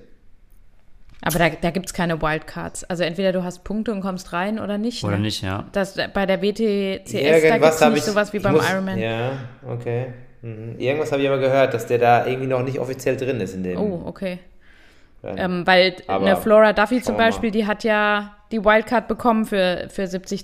[1.23, 2.83] Aber da, da gibt es keine Wildcards.
[2.83, 5.03] Also entweder du hast Punkte und kommst rein oder nicht.
[5.03, 5.23] Oder ne?
[5.23, 5.65] nicht, ja.
[5.71, 8.99] Das, bei der WTCS, Irgendwas da gibt es nicht ich, sowas wie beim muss, Ironman.
[8.99, 9.31] Ja,
[9.67, 10.13] okay.
[10.43, 10.75] Mhm.
[10.77, 13.63] Irgendwas habe ich aber gehört, dass der da irgendwie noch nicht offiziell drin ist in
[13.63, 13.79] dem.
[13.79, 14.39] Oh, okay.
[15.23, 19.87] Ähm, weil aber eine Flora Duffy zum Beispiel, die hat ja die Wildcard bekommen für,
[19.89, 20.43] für 73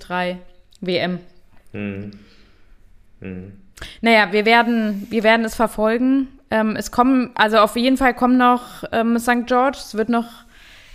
[0.82, 1.20] WM.
[1.74, 2.12] Mhm.
[3.20, 3.54] Mhm.
[4.02, 6.28] Naja, wir werden, wir werden es verfolgen.
[6.49, 9.45] Ähm, es kommen, also auf jeden Fall kommen noch ähm, St.
[9.45, 9.78] George.
[9.80, 10.45] Es wird noch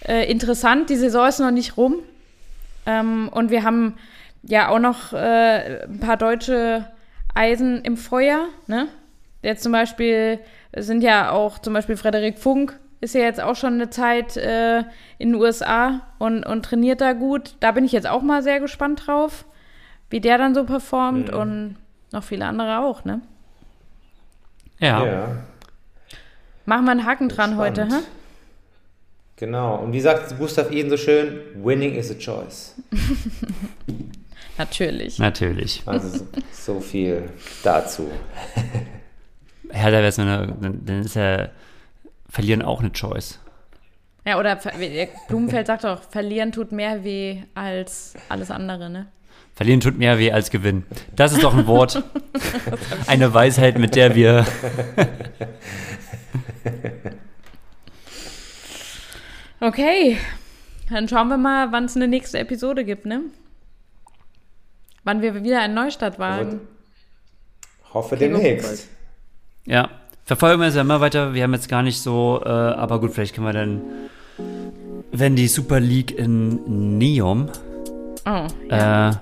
[0.06, 0.90] äh, interessant.
[0.90, 1.96] Die Saison ist noch nicht rum.
[2.86, 3.94] Ähm, und wir haben
[4.42, 6.86] ja auch noch äh, ein paar deutsche
[7.34, 8.46] Eisen im Feuer.
[8.66, 8.88] Ne?
[9.42, 10.40] Jetzt zum Beispiel
[10.74, 14.78] sind ja auch zum Beispiel Frederik Funk ist ja jetzt auch schon eine Zeit äh,
[15.18, 17.56] in den USA und, und trainiert da gut.
[17.58, 19.44] Da bin ich jetzt auch mal sehr gespannt drauf,
[20.08, 21.32] wie der dann so performt.
[21.32, 21.38] Mhm.
[21.38, 21.76] Und
[22.12, 23.20] noch viele andere auch, ne?
[24.78, 25.06] Ja.
[25.06, 25.36] ja.
[26.64, 27.80] Machen wir einen Haken dran Spannend.
[27.80, 28.00] heute, hä?
[29.36, 29.76] Genau.
[29.76, 32.74] Und wie sagt Gustav Eden so schön, winning is a choice.
[34.58, 35.18] Natürlich.
[35.18, 35.82] Natürlich.
[35.86, 37.30] Also so, viel
[37.64, 38.10] dazu.
[39.72, 41.48] ja, da wäre eine, dann ist ja
[42.28, 43.38] verlieren auch eine Choice.
[44.24, 44.58] Ja, oder
[45.28, 49.08] Blumenfeld sagt doch, verlieren tut mehr weh als alles andere, ne?
[49.54, 50.86] Verlieren tut mehr weh als gewinnen.
[51.14, 52.02] Das ist doch ein Wort.
[53.06, 54.46] Eine Weisheit, mit der wir.
[59.60, 60.16] Okay,
[60.90, 63.20] dann schauen wir mal, wann es eine nächste Episode gibt, ne?
[65.04, 66.60] Wann wir wieder in Neustadt waren.
[67.92, 68.88] Hoffe demnächst.
[69.66, 69.90] Ja,
[70.24, 71.34] verfolgen wir es ja immer weiter.
[71.34, 73.82] Wir haben jetzt gar nicht so, äh, aber gut, vielleicht können wir dann,
[75.12, 77.48] wenn die Super League in Neom
[78.24, 79.12] Oh, äh,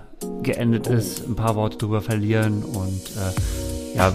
[0.42, 4.12] geendet ist, ein paar Worte drüber verlieren und äh, ja,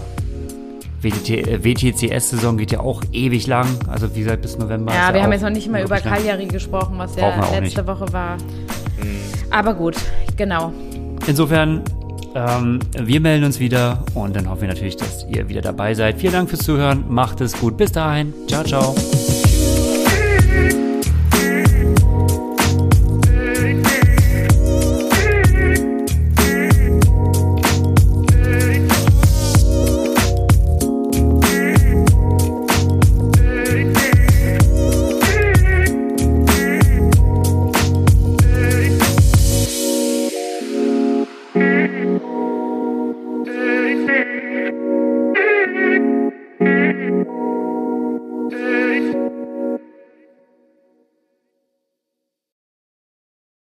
[1.02, 4.92] WTT, äh, WTCS-Saison geht ja auch ewig lang, also wie gesagt bis November.
[4.92, 5.98] ist ja, wir haben auch jetzt noch nicht mal über.
[5.98, 7.86] Cagliari gesprochen, was ja letzte nicht.
[7.86, 8.36] Woche war.
[9.50, 9.96] Aber gut,
[10.36, 10.72] genau.
[11.26, 11.82] Insofern,
[12.34, 16.18] ähm, wir melden uns wieder und dann hoffen wir natürlich, dass ihr wieder dabei seid.
[16.18, 18.94] Vielen Dank fürs Zuhören, macht es gut, bis dahin, ciao, ciao.